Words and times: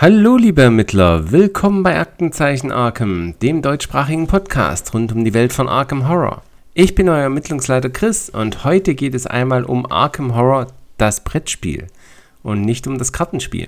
Hallo 0.00 0.36
liebe 0.36 0.62
Ermittler, 0.62 1.32
willkommen 1.32 1.82
bei 1.82 1.98
Aktenzeichen 1.98 2.70
Arkham, 2.70 3.34
dem 3.42 3.62
deutschsprachigen 3.62 4.28
Podcast 4.28 4.94
rund 4.94 5.10
um 5.10 5.24
die 5.24 5.34
Welt 5.34 5.52
von 5.52 5.68
Arkham 5.68 6.08
Horror. 6.08 6.42
Ich 6.72 6.94
bin 6.94 7.08
euer 7.08 7.22
Ermittlungsleiter 7.22 7.90
Chris 7.90 8.30
und 8.30 8.62
heute 8.62 8.94
geht 8.94 9.16
es 9.16 9.26
einmal 9.26 9.64
um 9.64 9.90
Arkham 9.90 10.36
Horror, 10.36 10.68
das 10.98 11.24
Brettspiel 11.24 11.88
und 12.44 12.60
nicht 12.60 12.86
um 12.86 12.96
das 12.96 13.12
Kartenspiel. 13.12 13.66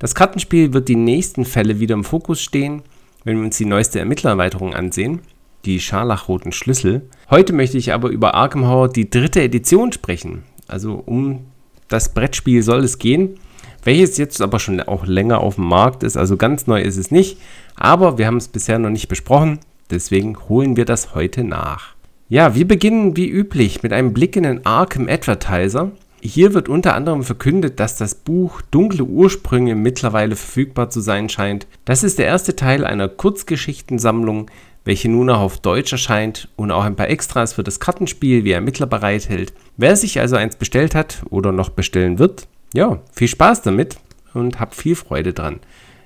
Das 0.00 0.16
Kartenspiel 0.16 0.72
wird 0.72 0.88
die 0.88 0.96
nächsten 0.96 1.44
Fälle 1.44 1.78
wieder 1.78 1.94
im 1.94 2.02
Fokus 2.02 2.42
stehen, 2.42 2.82
wenn 3.22 3.36
wir 3.36 3.44
uns 3.44 3.56
die 3.56 3.64
neueste 3.64 4.00
Ermittlererweiterung 4.00 4.74
ansehen, 4.74 5.20
die 5.66 5.78
scharlachroten 5.78 6.50
Schlüssel. 6.50 7.02
Heute 7.30 7.52
möchte 7.52 7.78
ich 7.78 7.92
aber 7.92 8.08
über 8.08 8.34
Arkham 8.34 8.66
Horror 8.66 8.88
die 8.88 9.08
dritte 9.08 9.40
Edition 9.40 9.92
sprechen. 9.92 10.42
Also 10.66 11.00
um 11.06 11.46
das 11.86 12.12
Brettspiel 12.12 12.64
soll 12.64 12.82
es 12.82 12.98
gehen 12.98 13.38
welches 13.84 14.18
jetzt 14.18 14.40
aber 14.40 14.58
schon 14.58 14.80
auch 14.80 15.06
länger 15.06 15.40
auf 15.40 15.56
dem 15.56 15.64
Markt 15.64 16.02
ist. 16.02 16.16
Also 16.16 16.36
ganz 16.36 16.66
neu 16.66 16.80
ist 16.80 16.96
es 16.96 17.10
nicht, 17.10 17.38
aber 17.76 18.18
wir 18.18 18.26
haben 18.26 18.36
es 18.36 18.48
bisher 18.48 18.78
noch 18.78 18.90
nicht 18.90 19.08
besprochen, 19.08 19.60
deswegen 19.90 20.36
holen 20.48 20.76
wir 20.76 20.84
das 20.84 21.14
heute 21.14 21.44
nach. 21.44 21.94
Ja, 22.28 22.54
wir 22.54 22.68
beginnen 22.68 23.16
wie 23.16 23.28
üblich 23.28 23.82
mit 23.82 23.92
einem 23.92 24.12
Blick 24.12 24.36
in 24.36 24.44
den 24.44 24.64
Arkham 24.64 25.08
Advertiser. 25.08 25.90
Hier 26.22 26.54
wird 26.54 26.68
unter 26.68 26.94
anderem 26.94 27.24
verkündet, 27.24 27.80
dass 27.80 27.96
das 27.96 28.14
Buch 28.14 28.62
Dunkle 28.70 29.02
Ursprünge 29.02 29.74
mittlerweile 29.74 30.36
verfügbar 30.36 30.90
zu 30.90 31.00
sein 31.00 31.28
scheint. 31.28 31.66
Das 31.86 32.04
ist 32.04 32.18
der 32.18 32.26
erste 32.26 32.54
Teil 32.54 32.84
einer 32.84 33.08
Kurzgeschichtensammlung, 33.08 34.50
welche 34.84 35.08
nun 35.08 35.30
auch 35.30 35.40
auf 35.40 35.58
Deutsch 35.58 35.92
erscheint 35.92 36.48
und 36.56 36.70
auch 36.70 36.84
ein 36.84 36.94
paar 36.94 37.08
Extras 37.08 37.54
für 37.54 37.64
das 37.64 37.80
Kartenspiel 37.80 38.44
wie 38.44 38.52
Ermittler 38.52 38.86
bereithält. 38.86 39.52
Wer 39.76 39.96
sich 39.96 40.20
also 40.20 40.36
eins 40.36 40.56
bestellt 40.56 40.94
hat 40.94 41.22
oder 41.30 41.52
noch 41.52 41.70
bestellen 41.70 42.18
wird, 42.18 42.46
ja, 42.74 43.00
viel 43.12 43.28
Spaß 43.28 43.62
damit 43.62 43.98
und 44.34 44.60
hab 44.60 44.74
viel 44.74 44.96
Freude 44.96 45.32
dran. 45.32 45.60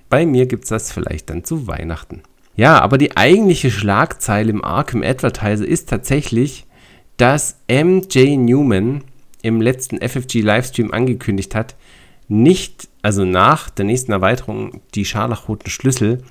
Bei 0.08 0.26
mir 0.26 0.46
gibt's 0.46 0.68
das 0.68 0.92
vielleicht 0.92 1.30
dann 1.30 1.44
zu 1.44 1.66
Weihnachten. 1.66 2.22
Ja, 2.56 2.80
aber 2.80 2.98
die 2.98 3.16
eigentliche 3.16 3.70
Schlagzeile 3.70 4.50
im 4.50 4.64
Arkham 4.64 5.02
Advertiser 5.02 5.66
ist 5.66 5.88
tatsächlich, 5.88 6.66
dass 7.16 7.58
MJ 7.68 8.36
Newman 8.36 9.02
im 9.42 9.60
letzten 9.60 9.98
FFG 10.00 10.40
Livestream 10.40 10.92
angekündigt 10.92 11.54
hat, 11.54 11.74
nicht, 12.28 12.88
also 13.02 13.24
nach 13.24 13.70
der 13.70 13.84
nächsten 13.84 14.12
Erweiterung, 14.12 14.80
die 14.94 15.04
scharlachroten 15.04 15.68
Schlüssel, 15.68 16.22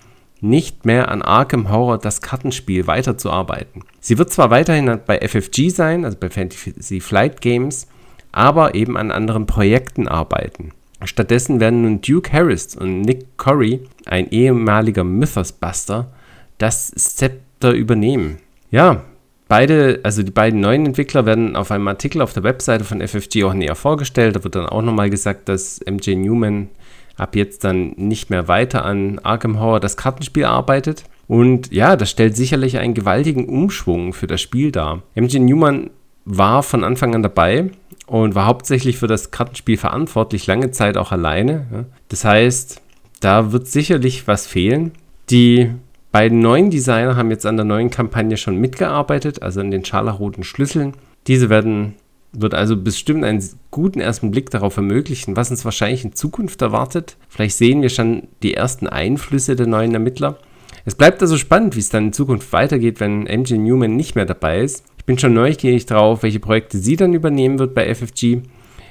nicht 0.41 0.85
mehr 0.85 1.09
an 1.09 1.21
Arkham 1.21 1.69
Horror 1.69 1.97
das 1.97 2.21
Kartenspiel 2.21 2.87
weiterzuarbeiten. 2.87 3.83
Sie 4.01 4.17
wird 4.17 4.31
zwar 4.31 4.49
weiterhin 4.49 4.99
bei 5.05 5.19
FFG 5.25 5.69
sein, 5.69 6.03
also 6.03 6.17
bei 6.17 6.29
Fantasy 6.29 6.99
Flight 6.99 7.39
Games, 7.39 7.87
aber 8.33 8.75
eben 8.75 8.97
an 8.97 9.11
anderen 9.11 9.45
Projekten 9.45 10.09
arbeiten. 10.09 10.71
Stattdessen 11.05 11.59
werden 11.59 11.83
nun 11.83 12.01
Duke 12.01 12.31
Harris 12.31 12.75
und 12.75 13.01
Nick 13.01 13.37
Corey, 13.37 13.81
ein 14.05 14.29
ehemaliger 14.31 15.03
Mythos-Buster, 15.03 16.11
das 16.57 16.91
Zepter 16.91 17.71
übernehmen. 17.71 18.37
Ja, 18.71 19.03
beide, 19.47 19.99
also 20.03 20.23
die 20.23 20.31
beiden 20.31 20.59
neuen 20.61 20.85
Entwickler 20.85 21.25
werden 21.25 21.55
auf 21.55 21.71
einem 21.71 21.87
Artikel 21.87 22.21
auf 22.21 22.33
der 22.33 22.43
Webseite 22.43 22.83
von 22.83 23.05
FFG 23.05 23.43
auch 23.43 23.53
näher 23.53 23.75
vorgestellt. 23.75 24.35
Da 24.35 24.43
wird 24.43 24.55
dann 24.55 24.65
auch 24.65 24.81
nochmal 24.81 25.09
gesagt, 25.09 25.49
dass 25.49 25.79
MJ 25.85 26.15
Newman 26.15 26.69
ab 27.17 27.35
jetzt 27.35 27.63
dann 27.63 27.93
nicht 27.97 28.29
mehr 28.29 28.47
weiter 28.47 28.85
an 28.85 29.19
Arkham 29.19 29.59
Horror 29.59 29.79
das 29.79 29.97
Kartenspiel 29.97 30.45
arbeitet. 30.45 31.03
Und 31.27 31.71
ja, 31.71 31.95
das 31.95 32.09
stellt 32.09 32.35
sicherlich 32.35 32.77
einen 32.77 32.93
gewaltigen 32.93 33.47
Umschwung 33.47 34.13
für 34.13 34.27
das 34.27 34.41
Spiel 34.41 34.71
dar. 34.71 35.03
MJ 35.15 35.39
Newman 35.39 35.89
war 36.25 36.63
von 36.63 36.83
Anfang 36.83 37.13
an 37.13 37.23
dabei 37.23 37.69
und 38.07 38.35
war 38.35 38.45
hauptsächlich 38.45 38.97
für 38.97 39.07
das 39.07 39.31
Kartenspiel 39.31 39.77
verantwortlich, 39.77 40.47
lange 40.47 40.71
Zeit 40.71 40.97
auch 40.97 41.11
alleine. 41.11 41.85
Das 42.09 42.25
heißt, 42.25 42.81
da 43.19 43.51
wird 43.51 43.67
sicherlich 43.67 44.27
was 44.27 44.47
fehlen. 44.47 44.91
Die 45.29 45.71
beiden 46.11 46.39
neuen 46.39 46.69
Designer 46.69 47.15
haben 47.15 47.31
jetzt 47.31 47.45
an 47.45 47.57
der 47.57 47.65
neuen 47.65 47.89
Kampagne 47.89 48.37
schon 48.37 48.57
mitgearbeitet, 48.57 49.41
also 49.41 49.61
an 49.61 49.71
den 49.71 49.85
scharlachroten 49.85 50.43
Schlüsseln. 50.43 50.93
Diese 51.27 51.49
werden, 51.49 51.95
wird 52.33 52.53
also 52.53 52.75
bestimmt 52.75 53.23
einen 53.23 53.43
guten 53.71 53.99
ersten 53.99 54.31
Blick 54.31 54.49
darauf 54.49 54.75
ermöglichen, 54.75 55.35
was 55.37 55.51
uns 55.51 55.63
wahrscheinlich 55.63 56.03
in 56.03 56.13
Zukunft 56.13 56.61
erwartet. 56.61 57.15
Vielleicht 57.29 57.57
sehen 57.57 57.81
wir 57.81 57.89
schon 57.89 58.27
die 58.43 58.53
ersten 58.53 58.87
Einflüsse 58.87 59.55
der 59.55 59.67
neuen 59.67 59.93
Ermittler. 59.93 60.37
Es 60.85 60.95
bleibt 60.95 61.21
also 61.21 61.37
spannend, 61.37 61.75
wie 61.75 61.79
es 61.79 61.89
dann 61.89 62.07
in 62.07 62.13
Zukunft 62.13 62.51
weitergeht, 62.51 62.99
wenn 62.99 63.23
MJ 63.23 63.53
Newman 63.53 63.95
nicht 63.95 64.15
mehr 64.15 64.25
dabei 64.25 64.59
ist. 64.59 64.83
Ich 65.03 65.05
bin 65.05 65.19
schon 65.19 65.33
neugierig 65.33 65.85
drauf, 65.85 66.23
welche 66.23 66.39
Projekte 66.39 66.77
sie 66.77 66.95
dann 66.95 67.13
übernehmen 67.13 67.59
wird 67.59 67.75
bei 67.75 67.93
FFG. 67.93 68.37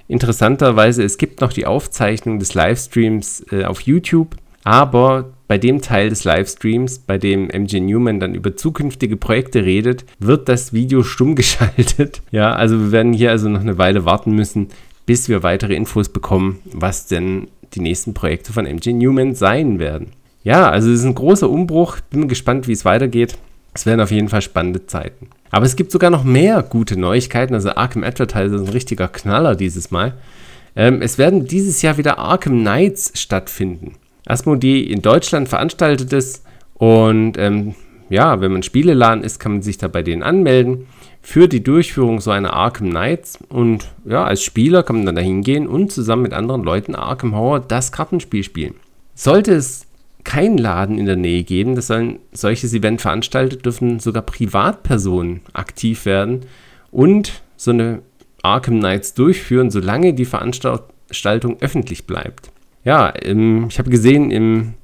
Interessanterweise, 0.08 1.02
es 1.02 1.16
gibt 1.16 1.40
noch 1.40 1.54
die 1.54 1.64
Aufzeichnung 1.64 2.38
des 2.38 2.52
Livestreams 2.52 3.46
äh, 3.50 3.64
auf 3.64 3.80
YouTube, 3.80 4.36
aber 4.62 5.32
bei 5.48 5.56
dem 5.56 5.80
Teil 5.80 6.10
des 6.10 6.24
Livestreams, 6.24 6.98
bei 6.98 7.16
dem 7.16 7.46
MJ 7.46 7.80
Newman 7.80 8.20
dann 8.20 8.34
über 8.34 8.54
zukünftige 8.54 9.16
Projekte 9.16 9.64
redet, 9.64 10.04
wird 10.18 10.50
das 10.50 10.74
Video 10.74 11.02
stumm 11.02 11.34
geschaltet. 11.34 12.20
Ja, 12.30 12.52
also 12.52 12.78
wir 12.78 12.92
werden 12.92 13.14
hier 13.14 13.30
also 13.30 13.48
noch 13.48 13.62
eine 13.62 13.78
Weile 13.78 14.04
warten 14.04 14.34
müssen, 14.34 14.68
bis 15.06 15.30
wir 15.30 15.42
weitere 15.42 15.74
Infos 15.74 16.10
bekommen, 16.10 16.58
was 16.70 17.06
denn 17.06 17.48
die 17.72 17.80
nächsten 17.80 18.12
Projekte 18.12 18.52
von 18.52 18.66
MJ 18.66 18.92
Newman 18.92 19.34
sein 19.34 19.78
werden. 19.78 20.08
Ja, 20.44 20.68
also 20.68 20.90
es 20.90 20.98
ist 20.98 21.06
ein 21.06 21.14
großer 21.14 21.48
Umbruch. 21.48 22.00
Bin 22.10 22.28
gespannt, 22.28 22.68
wie 22.68 22.72
es 22.72 22.84
weitergeht. 22.84 23.38
Es 23.74 23.86
werden 23.86 24.00
auf 24.00 24.10
jeden 24.10 24.28
Fall 24.28 24.42
spannende 24.42 24.86
Zeiten. 24.86 25.28
Aber 25.50 25.66
es 25.66 25.76
gibt 25.76 25.92
sogar 25.92 26.10
noch 26.10 26.24
mehr 26.24 26.62
gute 26.62 26.98
Neuigkeiten. 26.98 27.54
Also 27.54 27.70
Arkham 27.70 28.04
Advertiser 28.04 28.56
ist 28.56 28.68
ein 28.68 28.72
richtiger 28.72 29.08
Knaller 29.08 29.54
dieses 29.54 29.90
Mal. 29.90 30.14
Ähm, 30.76 31.02
es 31.02 31.18
werden 31.18 31.46
dieses 31.46 31.82
Jahr 31.82 31.98
wieder 31.98 32.18
Arkham 32.18 32.62
Nights 32.62 33.12
stattfinden. 33.14 33.94
Asmodee 34.26 34.80
in 34.80 35.02
Deutschland 35.02 35.48
veranstaltet 35.48 36.12
es. 36.12 36.42
Und 36.74 37.38
ähm, 37.38 37.74
ja, 38.08 38.40
wenn 38.40 38.52
man 38.52 38.62
Spieleladen 38.62 39.24
ist, 39.24 39.38
kann 39.38 39.52
man 39.52 39.62
sich 39.62 39.78
da 39.78 39.88
bei 39.88 40.02
denen 40.02 40.22
anmelden 40.22 40.86
für 41.22 41.48
die 41.48 41.62
Durchführung 41.62 42.20
so 42.20 42.30
einer 42.30 42.52
Arkham 42.52 42.88
Nights. 42.88 43.38
Und 43.48 43.88
ja, 44.04 44.24
als 44.24 44.42
Spieler 44.42 44.82
kann 44.82 44.96
man 44.96 45.06
dann 45.06 45.16
da 45.16 45.22
hingehen 45.22 45.66
und 45.66 45.92
zusammen 45.92 46.22
mit 46.22 46.32
anderen 46.32 46.62
Leuten 46.62 46.94
Arkham 46.94 47.34
Horror 47.34 47.60
das 47.60 47.92
Kartenspiel 47.92 48.42
spielen. 48.42 48.74
Sollte 49.14 49.54
es 49.54 49.86
keinen 50.24 50.58
Laden 50.58 50.98
in 50.98 51.06
der 51.06 51.16
Nähe 51.16 51.42
geben. 51.42 51.74
Das 51.74 51.88
sollen 51.88 52.18
solches 52.32 52.74
Event 52.74 53.00
veranstaltet, 53.00 53.64
dürfen 53.64 53.98
sogar 53.98 54.22
Privatpersonen 54.22 55.40
aktiv 55.52 56.06
werden 56.06 56.40
und 56.90 57.42
so 57.56 57.70
eine 57.70 58.02
Arkham 58.42 58.78
Nights 58.78 59.14
durchführen, 59.14 59.70
solange 59.70 60.14
die 60.14 60.24
Veranstaltung 60.24 61.56
öffentlich 61.60 62.06
bleibt. 62.06 62.50
Ja, 62.84 63.14
ich 63.14 63.78
habe 63.78 63.90
gesehen, 63.90 64.30
im 64.30 64.74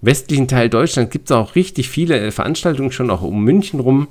westlichen 0.00 0.48
Teil 0.48 0.68
Deutschlands 0.68 1.12
gibt 1.12 1.30
es 1.30 1.36
auch 1.36 1.54
richtig 1.54 1.88
viele 1.88 2.32
Veranstaltungen 2.32 2.92
schon 2.92 3.10
auch 3.10 3.22
um 3.22 3.44
München 3.44 3.80
rum. 3.80 4.08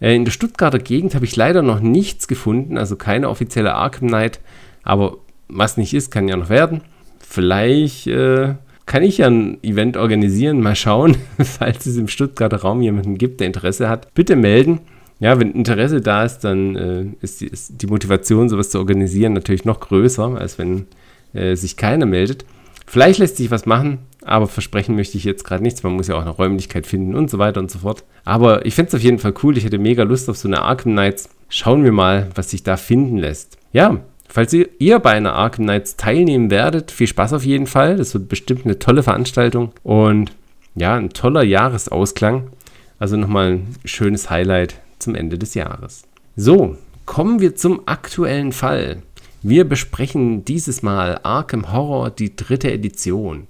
Äh, 0.00 0.14
in 0.14 0.24
der 0.24 0.32
Stuttgarter 0.32 0.78
Gegend 0.78 1.14
habe 1.14 1.24
ich 1.24 1.36
leider 1.36 1.62
noch 1.62 1.80
nichts 1.80 2.28
gefunden, 2.28 2.76
also 2.76 2.96
keine 2.96 3.28
offizielle 3.28 3.74
Arkham 3.74 4.08
Night, 4.08 4.40
aber 4.82 5.18
was 5.48 5.76
nicht 5.76 5.94
ist, 5.94 6.10
kann 6.10 6.28
ja 6.28 6.36
noch 6.36 6.50
werden. 6.50 6.82
Vielleicht 7.18 8.06
äh, 8.06 8.54
kann 8.86 9.02
ich 9.02 9.18
ja 9.18 9.28
ein 9.28 9.62
Event 9.62 9.96
organisieren. 9.96 10.60
Mal 10.60 10.76
schauen, 10.76 11.16
falls 11.38 11.86
es 11.86 11.96
im 11.96 12.08
Stuttgarter 12.08 12.58
Raum 12.58 12.82
jemanden 12.82 13.18
gibt, 13.18 13.40
der 13.40 13.46
Interesse 13.46 13.88
hat. 13.88 14.12
Bitte 14.14 14.36
melden. 14.36 14.80
Ja, 15.20 15.38
wenn 15.38 15.52
Interesse 15.52 16.00
da 16.00 16.24
ist, 16.24 16.40
dann 16.40 16.76
äh, 16.76 17.06
ist, 17.20 17.40
die, 17.40 17.46
ist, 17.46 17.80
die, 17.80 17.86
Motivation, 17.86 18.48
sowas 18.48 18.70
zu 18.70 18.78
organisieren, 18.78 19.32
natürlich 19.32 19.64
noch 19.64 19.80
größer, 19.80 20.36
als 20.38 20.58
wenn 20.58 20.86
äh, 21.32 21.54
sich 21.54 21.76
keiner 21.76 22.04
meldet. 22.04 22.44
Vielleicht 22.86 23.20
lässt 23.20 23.36
sich 23.36 23.50
was 23.50 23.64
machen, 23.64 24.00
aber 24.24 24.46
versprechen 24.46 24.96
möchte 24.96 25.16
ich 25.16 25.24
jetzt 25.24 25.44
gerade 25.44 25.62
nichts. 25.62 25.82
Man 25.82 25.94
muss 25.94 26.08
ja 26.08 26.16
auch 26.16 26.22
eine 26.22 26.30
Räumlichkeit 26.30 26.86
finden 26.86 27.14
und 27.14 27.30
so 27.30 27.38
weiter 27.38 27.60
und 27.60 27.70
so 27.70 27.78
fort. 27.78 28.04
Aber 28.24 28.66
ich 28.66 28.74
finde 28.74 28.88
es 28.88 28.94
auf 28.94 29.00
jeden 29.00 29.18
Fall 29.18 29.34
cool. 29.42 29.56
Ich 29.56 29.64
hätte 29.64 29.78
mega 29.78 30.02
Lust 30.02 30.28
auf 30.28 30.36
so 30.36 30.48
eine 30.48 30.62
Arkham 30.62 30.94
Nights. 30.94 31.30
Schauen 31.48 31.84
wir 31.84 31.92
mal, 31.92 32.28
was 32.34 32.50
sich 32.50 32.62
da 32.62 32.76
finden 32.76 33.16
lässt. 33.16 33.56
Ja, 33.72 34.00
Falls 34.34 34.52
ihr 34.52 34.98
bei 34.98 35.12
einer 35.12 35.34
Arkham 35.34 35.64
Nights 35.64 35.94
teilnehmen 35.96 36.50
werdet, 36.50 36.90
viel 36.90 37.06
Spaß 37.06 37.34
auf 37.34 37.44
jeden 37.44 37.68
Fall. 37.68 37.96
Das 37.96 38.14
wird 38.14 38.28
bestimmt 38.28 38.64
eine 38.64 38.80
tolle 38.80 39.04
Veranstaltung 39.04 39.70
und 39.84 40.32
ja, 40.74 40.96
ein 40.96 41.10
toller 41.10 41.44
Jahresausklang. 41.44 42.50
Also 42.98 43.16
nochmal 43.16 43.52
ein 43.52 43.76
schönes 43.84 44.30
Highlight 44.30 44.80
zum 44.98 45.14
Ende 45.14 45.38
des 45.38 45.54
Jahres. 45.54 46.02
So, 46.34 46.76
kommen 47.06 47.38
wir 47.38 47.54
zum 47.54 47.86
aktuellen 47.86 48.50
Fall. 48.50 49.02
Wir 49.42 49.62
besprechen 49.68 50.44
dieses 50.44 50.82
Mal 50.82 51.20
Arkham 51.22 51.72
Horror, 51.72 52.10
die 52.10 52.34
dritte 52.34 52.72
Edition. 52.72 53.46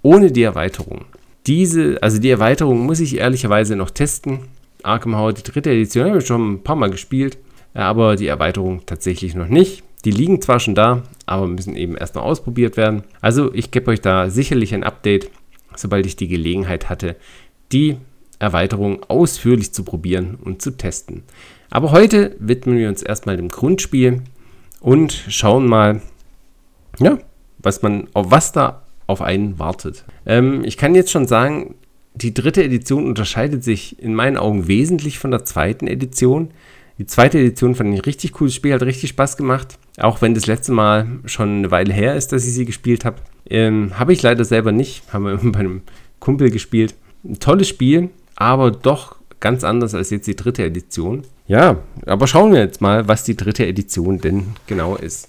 Ohne 0.00 0.32
die 0.32 0.44
Erweiterung. 0.44 1.04
Diese, 1.46 1.98
also 2.02 2.18
die 2.18 2.30
Erweiterung 2.30 2.86
muss 2.86 3.00
ich 3.00 3.18
ehrlicherweise 3.18 3.76
noch 3.76 3.90
testen. 3.90 4.38
Arkham 4.82 5.14
Horror, 5.14 5.34
die 5.34 5.42
dritte 5.42 5.72
Edition, 5.72 6.08
habe 6.08 6.20
ich 6.20 6.26
schon 6.26 6.52
ein 6.52 6.62
paar 6.62 6.76
Mal 6.76 6.88
gespielt, 6.88 7.36
aber 7.74 8.16
die 8.16 8.28
Erweiterung 8.28 8.80
tatsächlich 8.86 9.34
noch 9.34 9.48
nicht. 9.48 9.82
Die 10.04 10.10
liegen 10.10 10.42
zwar 10.42 10.60
schon 10.60 10.74
da, 10.74 11.02
aber 11.26 11.46
müssen 11.46 11.76
eben 11.76 11.96
erst 11.96 12.14
noch 12.14 12.24
ausprobiert 12.24 12.76
werden. 12.76 13.02
Also 13.20 13.52
ich 13.54 13.70
gebe 13.70 13.90
euch 13.90 14.00
da 14.00 14.30
sicherlich 14.30 14.74
ein 14.74 14.84
Update, 14.84 15.30
sobald 15.76 16.06
ich 16.06 16.16
die 16.16 16.28
Gelegenheit 16.28 16.88
hatte, 16.88 17.16
die 17.70 17.96
Erweiterung 18.38 19.04
ausführlich 19.04 19.72
zu 19.72 19.84
probieren 19.84 20.36
und 20.42 20.60
zu 20.60 20.72
testen. 20.72 21.22
Aber 21.70 21.92
heute 21.92 22.36
widmen 22.40 22.76
wir 22.76 22.88
uns 22.88 23.02
erstmal 23.02 23.36
dem 23.36 23.48
Grundspiel 23.48 24.22
und 24.80 25.12
schauen 25.28 25.66
mal, 25.66 26.02
ja, 26.98 27.18
was 27.58 27.82
man, 27.82 28.08
auf 28.12 28.30
was 28.30 28.52
da 28.52 28.82
auf 29.06 29.22
einen 29.22 29.58
wartet. 29.58 30.04
Ähm, 30.26 30.64
ich 30.64 30.76
kann 30.76 30.94
jetzt 30.94 31.12
schon 31.12 31.26
sagen, 31.26 31.76
die 32.14 32.34
dritte 32.34 32.62
Edition 32.62 33.06
unterscheidet 33.06 33.64
sich 33.64 33.98
in 34.02 34.14
meinen 34.14 34.36
Augen 34.36 34.68
wesentlich 34.68 35.18
von 35.18 35.30
der 35.30 35.44
zweiten 35.44 35.86
Edition. 35.86 36.50
Die 36.98 37.06
zweite 37.06 37.38
Edition 37.38 37.74
fand 37.74 37.90
ich 37.90 38.00
ein 38.00 38.04
richtig 38.04 38.32
cooles 38.32 38.54
Spiel, 38.54 38.74
hat 38.74 38.82
richtig 38.82 39.10
Spaß 39.10 39.36
gemacht. 39.36 39.78
Auch 39.98 40.22
wenn 40.22 40.34
das 40.34 40.46
letzte 40.46 40.72
Mal 40.72 41.06
schon 41.26 41.58
eine 41.58 41.70
Weile 41.70 41.92
her 41.92 42.16
ist, 42.16 42.32
dass 42.32 42.46
ich 42.46 42.54
sie 42.54 42.64
gespielt 42.64 43.04
habe. 43.04 43.16
Ähm, 43.48 43.98
habe 43.98 44.12
ich 44.12 44.22
leider 44.22 44.44
selber 44.44 44.72
nicht. 44.72 45.02
Haben 45.12 45.24
wir 45.24 45.36
bei 45.52 45.60
einem 45.60 45.82
Kumpel 46.20 46.50
gespielt. 46.50 46.94
Ein 47.24 47.38
tolles 47.38 47.68
Spiel, 47.68 48.10
aber 48.36 48.70
doch 48.70 49.16
ganz 49.40 49.64
anders 49.64 49.94
als 49.94 50.10
jetzt 50.10 50.26
die 50.26 50.36
dritte 50.36 50.64
Edition. 50.64 51.22
Ja, 51.46 51.78
aber 52.06 52.26
schauen 52.26 52.52
wir 52.52 52.60
jetzt 52.60 52.80
mal, 52.80 53.08
was 53.08 53.24
die 53.24 53.36
dritte 53.36 53.66
Edition 53.66 54.18
denn 54.18 54.54
genau 54.66 54.96
ist. 54.96 55.28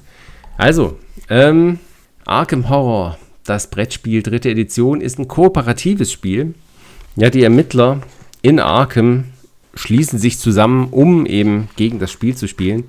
Also, 0.57 0.97
ähm, 1.29 1.79
Arkham 2.25 2.69
Horror, 2.69 3.17
das 3.43 3.69
Brettspiel 3.69 4.23
dritte 4.23 4.49
Edition, 4.49 5.01
ist 5.01 5.19
ein 5.19 5.27
kooperatives 5.27 6.11
Spiel. 6.11 6.53
Ja, 7.15 7.29
die 7.29 7.43
Ermittler 7.43 8.01
in 8.41 8.59
Arkham 8.59 9.25
schließen 9.73 10.19
sich 10.19 10.39
zusammen, 10.39 10.87
um 10.91 11.25
eben 11.25 11.69
gegen 11.75 11.99
das 11.99 12.11
Spiel 12.11 12.35
zu 12.35 12.47
spielen, 12.47 12.85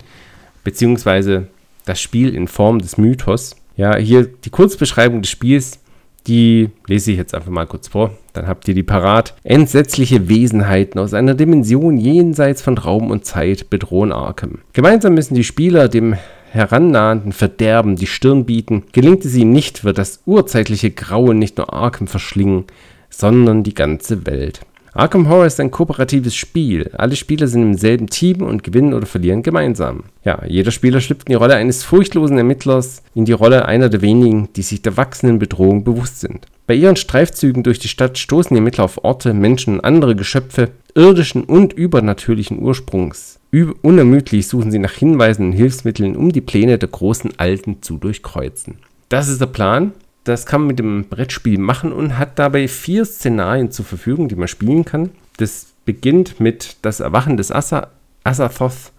beziehungsweise 0.62 1.48
das 1.84 2.00
Spiel 2.00 2.34
in 2.34 2.48
Form 2.48 2.80
des 2.80 2.98
Mythos. 2.98 3.56
Ja, 3.76 3.96
hier 3.96 4.26
die 4.26 4.50
Kurzbeschreibung 4.50 5.22
des 5.22 5.30
Spiels, 5.30 5.80
die 6.26 6.70
lese 6.86 7.12
ich 7.12 7.18
jetzt 7.18 7.34
einfach 7.34 7.50
mal 7.50 7.66
kurz 7.66 7.88
vor, 7.88 8.16
dann 8.32 8.46
habt 8.46 8.66
ihr 8.68 8.74
die 8.74 8.82
parat. 8.82 9.34
Entsetzliche 9.44 10.28
Wesenheiten 10.28 10.98
aus 10.98 11.12
einer 11.12 11.34
Dimension 11.34 11.98
jenseits 11.98 12.62
von 12.62 12.78
Raum 12.78 13.10
und 13.10 13.24
Zeit 13.24 13.68
bedrohen 13.68 14.12
Arkham. 14.12 14.60
Gemeinsam 14.72 15.14
müssen 15.14 15.34
die 15.34 15.44
Spieler 15.44 15.88
dem 15.88 16.16
herannahenden 16.50 17.32
Verderben 17.32 17.96
die 17.96 18.06
Stirn 18.06 18.44
bieten. 18.44 18.84
Gelingt 18.92 19.24
es 19.24 19.34
ihnen 19.34 19.52
nicht, 19.52 19.84
wird 19.84 19.98
das 19.98 20.22
urzeitliche 20.24 20.92
Grauen 20.92 21.38
nicht 21.38 21.58
nur 21.58 21.74
Arkham 21.74 22.06
verschlingen, 22.06 22.64
sondern 23.10 23.64
die 23.64 23.74
ganze 23.74 24.24
Welt. 24.24 24.60
Arkham 24.96 25.28
Horror 25.28 25.46
ist 25.46 25.58
ein 25.58 25.72
kooperatives 25.72 26.36
Spiel. 26.36 26.88
Alle 26.96 27.16
Spieler 27.16 27.48
sind 27.48 27.62
im 27.62 27.74
selben 27.74 28.06
Team 28.06 28.42
und 28.42 28.62
gewinnen 28.62 28.94
oder 28.94 29.06
verlieren 29.06 29.42
gemeinsam. 29.42 30.04
Ja, 30.24 30.44
jeder 30.46 30.70
Spieler 30.70 31.00
schlüpft 31.00 31.26
in 31.28 31.32
die 31.32 31.36
Rolle 31.36 31.56
eines 31.56 31.82
furchtlosen 31.82 32.38
Ermittlers, 32.38 33.02
in 33.12 33.24
die 33.24 33.32
Rolle 33.32 33.64
einer 33.64 33.88
der 33.88 34.02
wenigen, 34.02 34.50
die 34.54 34.62
sich 34.62 34.82
der 34.82 34.96
wachsenden 34.96 35.40
Bedrohung 35.40 35.82
bewusst 35.82 36.20
sind. 36.20 36.46
Bei 36.68 36.74
ihren 36.74 36.94
Streifzügen 36.94 37.64
durch 37.64 37.80
die 37.80 37.88
Stadt 37.88 38.18
stoßen 38.18 38.54
die 38.54 38.58
Ermittler 38.58 38.84
auf 38.84 39.02
Orte, 39.02 39.34
Menschen 39.34 39.74
und 39.74 39.84
andere 39.84 40.14
Geschöpfe 40.14 40.70
irdischen 40.94 41.42
und 41.42 41.72
übernatürlichen 41.72 42.62
Ursprungs. 42.62 43.40
Unermüdlich 43.82 44.46
suchen 44.46 44.70
sie 44.70 44.78
nach 44.78 44.92
Hinweisen 44.92 45.46
und 45.46 45.52
Hilfsmitteln, 45.52 46.16
um 46.16 46.30
die 46.30 46.40
Pläne 46.40 46.78
der 46.78 46.88
großen 46.88 47.32
Alten 47.36 47.82
zu 47.82 47.98
durchkreuzen. 47.98 48.76
Das 49.08 49.28
ist 49.28 49.40
der 49.40 49.46
Plan. 49.46 49.92
Das 50.24 50.46
kann 50.46 50.62
man 50.62 50.68
mit 50.68 50.78
dem 50.78 51.04
Brettspiel 51.04 51.58
machen 51.58 51.92
und 51.92 52.18
hat 52.18 52.38
dabei 52.38 52.66
vier 52.66 53.04
Szenarien 53.04 53.70
zur 53.70 53.84
Verfügung, 53.84 54.28
die 54.28 54.36
man 54.36 54.48
spielen 54.48 54.84
kann. 54.84 55.10
Das 55.36 55.66
beginnt 55.84 56.40
mit 56.40 56.76
das 56.82 57.00
Erwachen 57.00 57.36
des 57.36 57.52
Asa 57.52 57.88
Asathoth. 58.24 58.92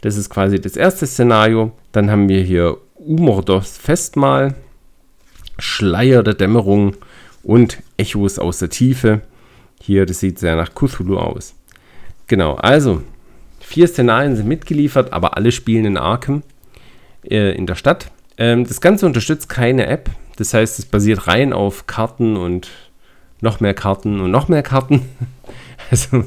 Das 0.00 0.16
ist 0.16 0.30
quasi 0.30 0.58
das 0.58 0.76
erste 0.76 1.06
Szenario. 1.06 1.72
Dann 1.92 2.10
haben 2.10 2.28
wir 2.30 2.42
hier 2.42 2.78
Umordos 2.94 3.76
Festmahl, 3.76 4.54
Schleier 5.58 6.22
der 6.22 6.34
Dämmerung 6.34 6.96
und 7.42 7.78
Echos 7.98 8.38
aus 8.38 8.58
der 8.58 8.70
Tiefe. 8.70 9.20
Hier, 9.82 10.06
das 10.06 10.20
sieht 10.20 10.38
sehr 10.38 10.56
nach 10.56 10.74
Cthulhu 10.74 11.16
aus. 11.18 11.54
Genau, 12.26 12.54
also 12.54 13.02
vier 13.58 13.86
Szenarien 13.86 14.36
sind 14.36 14.48
mitgeliefert, 14.48 15.12
aber 15.12 15.36
alle 15.36 15.52
spielen 15.52 15.84
in 15.84 15.96
Arkham 15.96 16.42
äh, 17.24 17.54
in 17.54 17.66
der 17.66 17.74
Stadt. 17.74 18.10
Ähm, 18.38 18.66
das 18.66 18.80
Ganze 18.80 19.06
unterstützt 19.06 19.48
keine 19.48 19.86
App. 19.86 20.10
Das 20.40 20.54
heißt, 20.54 20.78
es 20.78 20.86
basiert 20.86 21.26
rein 21.26 21.52
auf 21.52 21.86
Karten 21.86 22.38
und 22.38 22.70
noch 23.42 23.60
mehr 23.60 23.74
Karten 23.74 24.20
und 24.20 24.30
noch 24.30 24.48
mehr 24.48 24.62
Karten. 24.62 25.02
Also 25.90 26.22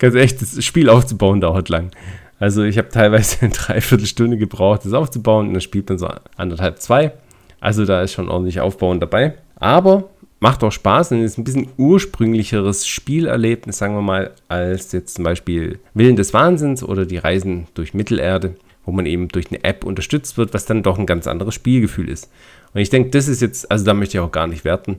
ganz 0.00 0.16
echt, 0.16 0.42
das 0.42 0.64
Spiel 0.64 0.88
aufzubauen 0.88 1.40
dauert 1.40 1.68
lang. 1.68 1.92
Also 2.40 2.64
ich 2.64 2.78
habe 2.78 2.88
teilweise 2.88 3.36
eine 3.42 3.50
Dreiviertelstunde 3.50 4.36
gebraucht, 4.38 4.84
das 4.84 4.92
aufzubauen 4.92 5.46
und 5.48 5.54
das 5.54 5.62
spielt 5.62 5.88
dann 5.88 5.98
so 5.98 6.08
anderthalb, 6.36 6.80
zwei. 6.80 7.12
Also 7.60 7.84
da 7.84 8.02
ist 8.02 8.12
schon 8.12 8.28
ordentlich 8.28 8.60
Aufbauen 8.60 8.98
dabei. 8.98 9.34
Aber 9.54 10.08
macht 10.40 10.64
auch 10.64 10.72
Spaß 10.72 11.12
und 11.12 11.22
ist 11.22 11.38
ein 11.38 11.44
bisschen 11.44 11.68
ursprünglicheres 11.76 12.88
Spielerlebnis, 12.88 13.78
sagen 13.78 13.94
wir 13.94 14.02
mal, 14.02 14.32
als 14.48 14.90
jetzt 14.90 15.14
zum 15.14 15.24
Beispiel 15.24 15.78
Willen 15.94 16.16
des 16.16 16.34
Wahnsinns 16.34 16.82
oder 16.82 17.06
die 17.06 17.18
Reisen 17.18 17.68
durch 17.74 17.94
Mittelerde, 17.94 18.56
wo 18.84 18.90
man 18.90 19.06
eben 19.06 19.28
durch 19.28 19.46
eine 19.52 19.62
App 19.62 19.84
unterstützt 19.84 20.38
wird, 20.38 20.54
was 20.54 20.66
dann 20.66 20.82
doch 20.82 20.98
ein 20.98 21.06
ganz 21.06 21.28
anderes 21.28 21.54
Spielgefühl 21.54 22.08
ist. 22.08 22.28
Und 22.74 22.80
ich 22.80 22.90
denke, 22.90 23.10
das 23.10 23.28
ist 23.28 23.40
jetzt, 23.40 23.70
also 23.70 23.84
da 23.84 23.94
möchte 23.94 24.18
ich 24.18 24.20
auch 24.20 24.32
gar 24.32 24.46
nicht 24.46 24.64
werten. 24.64 24.98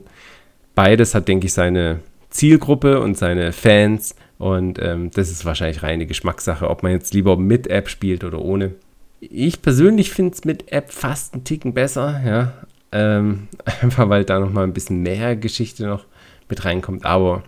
Beides 0.74 1.14
hat, 1.14 1.28
denke 1.28 1.46
ich, 1.46 1.52
seine 1.52 2.00
Zielgruppe 2.30 3.00
und 3.00 3.16
seine 3.16 3.52
Fans. 3.52 4.14
Und 4.38 4.78
ähm, 4.80 5.10
das 5.12 5.30
ist 5.30 5.44
wahrscheinlich 5.44 5.82
reine 5.82 6.06
Geschmackssache, 6.06 6.68
ob 6.68 6.82
man 6.82 6.92
jetzt 6.92 7.12
lieber 7.12 7.36
mit 7.36 7.66
App 7.66 7.88
spielt 7.88 8.24
oder 8.24 8.40
ohne. 8.40 8.72
Ich 9.20 9.60
persönlich 9.60 10.10
finde 10.10 10.34
es 10.34 10.44
mit 10.44 10.72
App 10.72 10.92
fast 10.92 11.34
einen 11.34 11.44
Ticken 11.44 11.74
besser, 11.74 12.20
ja. 12.24 12.52
Ähm, 12.92 13.48
einfach 13.82 14.08
weil 14.08 14.24
da 14.24 14.40
nochmal 14.40 14.64
ein 14.64 14.72
bisschen 14.72 15.02
mehr 15.02 15.36
Geschichte 15.36 15.86
noch 15.86 16.06
mit 16.48 16.64
reinkommt. 16.64 17.04
Aber 17.04 17.42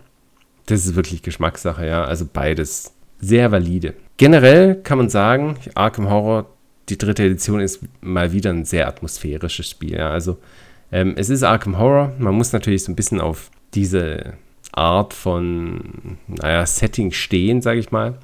das 0.67 0.85
ist 0.85 0.95
wirklich 0.95 1.23
Geschmackssache, 1.23 1.87
ja. 1.87 2.03
Also 2.05 2.27
beides 2.31 2.93
sehr 3.19 3.51
valide. 3.51 3.95
Generell 4.17 4.75
kann 4.75 4.99
man 4.99 5.09
sagen, 5.09 5.57
Arkham 5.73 6.09
Horror 6.09 6.52
die 6.89 6.97
dritte 6.97 7.23
Edition 7.23 7.59
ist 7.59 7.81
mal 8.01 8.33
wieder 8.33 8.49
ein 8.49 8.65
sehr 8.65 8.87
atmosphärisches 8.87 9.69
Spiel. 9.69 9.93
Ja. 9.93 10.09
Also 10.09 10.37
ähm, 10.91 11.13
es 11.17 11.29
ist 11.29 11.43
Arkham 11.43 11.77
Horror. 11.77 12.13
Man 12.19 12.35
muss 12.35 12.53
natürlich 12.53 12.83
so 12.83 12.91
ein 12.91 12.95
bisschen 12.95 13.21
auf 13.21 13.49
diese 13.73 14.33
Art 14.71 15.13
von, 15.13 16.17
naja, 16.27 16.65
Setting 16.65 17.11
stehen, 17.11 17.61
sage 17.61 17.79
ich 17.79 17.91
mal. 17.91 18.15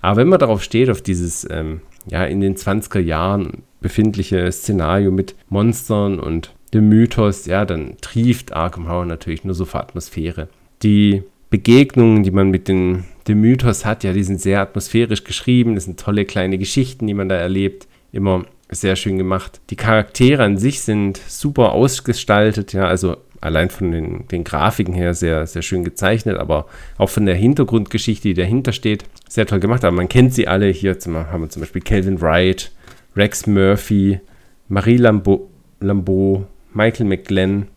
Aber 0.00 0.16
wenn 0.18 0.28
man 0.28 0.38
darauf 0.38 0.62
steht, 0.62 0.90
auf 0.90 1.02
dieses, 1.02 1.46
ähm, 1.50 1.80
ja, 2.06 2.24
in 2.24 2.40
den 2.40 2.56
20er 2.56 3.00
Jahren 3.00 3.62
befindliche 3.80 4.50
Szenario 4.52 5.10
mit 5.10 5.34
Monstern 5.48 6.20
und 6.20 6.54
dem 6.72 6.88
Mythos, 6.88 7.46
ja, 7.46 7.64
dann 7.64 7.96
trieft 8.00 8.52
Arkham 8.52 8.88
Horror 8.88 9.06
natürlich 9.06 9.44
nur 9.44 9.54
so 9.54 9.64
für 9.64 9.80
Atmosphäre. 9.80 10.48
Die 10.82 11.22
Begegnungen, 11.50 12.22
die 12.22 12.30
man 12.30 12.50
mit 12.50 12.68
den, 12.68 13.04
dem 13.28 13.40
Mythos 13.40 13.84
hat, 13.84 14.04
ja, 14.04 14.12
die 14.12 14.24
sind 14.24 14.40
sehr 14.40 14.60
atmosphärisch 14.60 15.24
geschrieben. 15.24 15.74
Das 15.74 15.84
sind 15.84 16.00
tolle 16.00 16.24
kleine 16.24 16.58
Geschichten, 16.58 17.06
die 17.06 17.14
man 17.14 17.28
da 17.28 17.36
erlebt 17.36 17.86
immer 18.14 18.44
sehr 18.70 18.96
schön 18.96 19.18
gemacht. 19.18 19.60
Die 19.70 19.76
Charaktere 19.76 20.42
an 20.42 20.56
sich 20.56 20.82
sind 20.82 21.18
super 21.28 21.72
ausgestaltet, 21.72 22.72
ja, 22.72 22.86
also 22.86 23.16
allein 23.40 23.68
von 23.68 23.92
den, 23.92 24.26
den 24.28 24.42
Grafiken 24.42 24.94
her 24.94 25.12
sehr, 25.12 25.46
sehr 25.46 25.62
schön 25.62 25.84
gezeichnet, 25.84 26.38
aber 26.38 26.66
auch 26.96 27.10
von 27.10 27.26
der 27.26 27.34
Hintergrundgeschichte, 27.34 28.28
die 28.28 28.34
dahinter 28.34 28.72
steht, 28.72 29.04
sehr 29.28 29.46
toll 29.46 29.60
gemacht. 29.60 29.84
Aber 29.84 29.94
man 29.94 30.08
kennt 30.08 30.32
sie 30.32 30.48
alle. 30.48 30.68
Hier 30.68 30.96
haben 31.04 31.42
wir 31.42 31.50
zum 31.50 31.60
Beispiel 31.60 31.82
Calvin 31.82 32.20
Wright, 32.22 32.72
Rex 33.14 33.46
Murphy, 33.46 34.20
Marie 34.68 34.96
Lambeau, 34.96 35.50
Lambeau 35.80 36.46
Michael 36.72 37.06
McGlenn, 37.06 37.68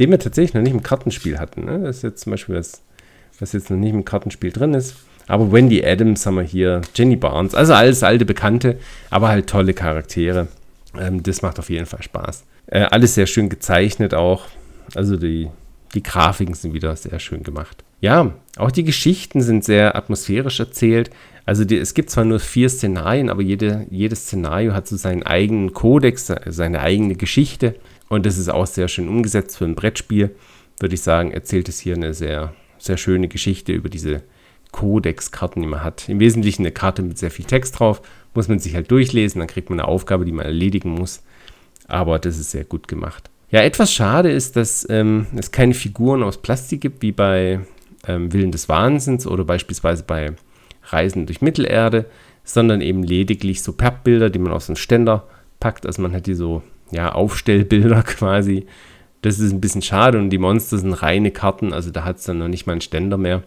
den 0.00 0.10
wir 0.10 0.18
tatsächlich 0.18 0.54
noch 0.54 0.62
nicht 0.62 0.74
im 0.74 0.82
Kartenspiel 0.82 1.38
hatten. 1.38 1.64
Ne? 1.64 1.80
Das 1.84 1.98
ist 1.98 2.02
jetzt 2.02 2.22
zum 2.22 2.32
Beispiel 2.32 2.56
das, 2.56 2.82
was 3.38 3.52
jetzt 3.52 3.70
noch 3.70 3.78
nicht 3.78 3.94
im 3.94 4.04
Kartenspiel 4.04 4.50
drin 4.50 4.74
ist. 4.74 4.96
Aber 5.26 5.52
Wendy 5.52 5.84
Adams 5.84 6.26
haben 6.26 6.36
wir 6.36 6.42
hier, 6.42 6.82
Jenny 6.94 7.16
Barnes, 7.16 7.54
also 7.54 7.72
alles 7.72 8.02
alte 8.02 8.24
Bekannte, 8.24 8.78
aber 9.10 9.28
halt 9.28 9.48
tolle 9.48 9.74
Charaktere. 9.74 10.48
Ähm, 10.98 11.22
das 11.22 11.42
macht 11.42 11.58
auf 11.58 11.70
jeden 11.70 11.86
Fall 11.86 12.02
Spaß. 12.02 12.44
Äh, 12.66 12.80
alles 12.82 13.14
sehr 13.14 13.26
schön 13.26 13.48
gezeichnet 13.48 14.14
auch. 14.14 14.46
Also 14.94 15.16
die, 15.16 15.48
die 15.94 16.02
Grafiken 16.02 16.54
sind 16.54 16.74
wieder 16.74 16.94
sehr 16.96 17.18
schön 17.18 17.42
gemacht. 17.42 17.84
Ja, 18.00 18.34
auch 18.58 18.70
die 18.70 18.84
Geschichten 18.84 19.40
sind 19.40 19.64
sehr 19.64 19.96
atmosphärisch 19.96 20.60
erzählt. 20.60 21.10
Also 21.46 21.64
die, 21.64 21.78
es 21.78 21.94
gibt 21.94 22.10
zwar 22.10 22.24
nur 22.24 22.40
vier 22.40 22.68
Szenarien, 22.68 23.30
aber 23.30 23.42
jede, 23.42 23.86
jedes 23.90 24.26
Szenario 24.26 24.74
hat 24.74 24.88
so 24.88 24.96
seinen 24.96 25.22
eigenen 25.22 25.72
Kodex, 25.72 26.32
seine 26.46 26.80
eigene 26.80 27.16
Geschichte. 27.16 27.74
Und 28.08 28.26
das 28.26 28.38
ist 28.38 28.50
auch 28.50 28.66
sehr 28.66 28.88
schön 28.88 29.08
umgesetzt 29.08 29.56
für 29.56 29.64
ein 29.64 29.74
Brettspiel. 29.74 30.34
Würde 30.80 30.94
ich 30.94 31.02
sagen, 31.02 31.32
erzählt 31.32 31.68
es 31.68 31.78
hier 31.78 31.94
eine 31.94 32.14
sehr, 32.14 32.52
sehr 32.78 32.96
schöne 32.96 33.28
Geschichte 33.28 33.72
über 33.72 33.88
diese 33.88 34.22
Codex-Karten, 34.74 35.62
die 35.62 35.68
man 35.68 35.84
hat. 35.84 36.08
Im 36.08 36.18
Wesentlichen 36.18 36.62
eine 36.62 36.72
Karte 36.72 37.02
mit 37.02 37.16
sehr 37.16 37.30
viel 37.30 37.44
Text 37.44 37.78
drauf, 37.78 38.02
muss 38.34 38.48
man 38.48 38.58
sich 38.58 38.74
halt 38.74 38.90
durchlesen, 38.90 39.38
dann 39.38 39.46
kriegt 39.46 39.70
man 39.70 39.78
eine 39.78 39.86
Aufgabe, 39.86 40.24
die 40.24 40.32
man 40.32 40.44
erledigen 40.44 40.90
muss. 40.90 41.22
Aber 41.86 42.18
das 42.18 42.40
ist 42.40 42.50
sehr 42.50 42.64
gut 42.64 42.88
gemacht. 42.88 43.30
Ja, 43.50 43.62
etwas 43.62 43.92
schade 43.92 44.32
ist, 44.32 44.56
dass 44.56 44.84
ähm, 44.90 45.28
es 45.36 45.52
keine 45.52 45.74
Figuren 45.74 46.24
aus 46.24 46.38
Plastik 46.38 46.80
gibt, 46.80 47.02
wie 47.02 47.12
bei 47.12 47.60
ähm, 48.08 48.32
Willen 48.32 48.50
des 48.50 48.68
Wahnsinns 48.68 49.28
oder 49.28 49.44
beispielsweise 49.44 50.02
bei 50.02 50.32
Reisen 50.86 51.26
durch 51.26 51.40
Mittelerde, 51.40 52.06
sondern 52.42 52.80
eben 52.80 53.04
lediglich 53.04 53.62
so 53.62 53.74
Pappbilder, 53.74 54.28
die 54.28 54.40
man 54.40 54.52
aus 54.52 54.66
dem 54.66 54.74
Ständer 54.74 55.28
packt. 55.60 55.86
Also 55.86 56.02
man 56.02 56.12
hat 56.12 56.26
die 56.26 56.34
so, 56.34 56.64
ja, 56.90 57.12
Aufstellbilder 57.12 58.02
quasi. 58.06 58.66
Das 59.22 59.38
ist 59.38 59.52
ein 59.52 59.60
bisschen 59.60 59.82
schade 59.82 60.18
und 60.18 60.30
die 60.30 60.38
Monster 60.38 60.78
sind 60.78 60.94
reine 60.94 61.30
Karten, 61.30 61.72
also 61.72 61.92
da 61.92 62.04
hat 62.04 62.16
es 62.16 62.24
dann 62.24 62.38
noch 62.38 62.48
nicht 62.48 62.66
mal 62.66 62.72
einen 62.72 62.80
Ständer 62.80 63.16
mehr 63.16 63.44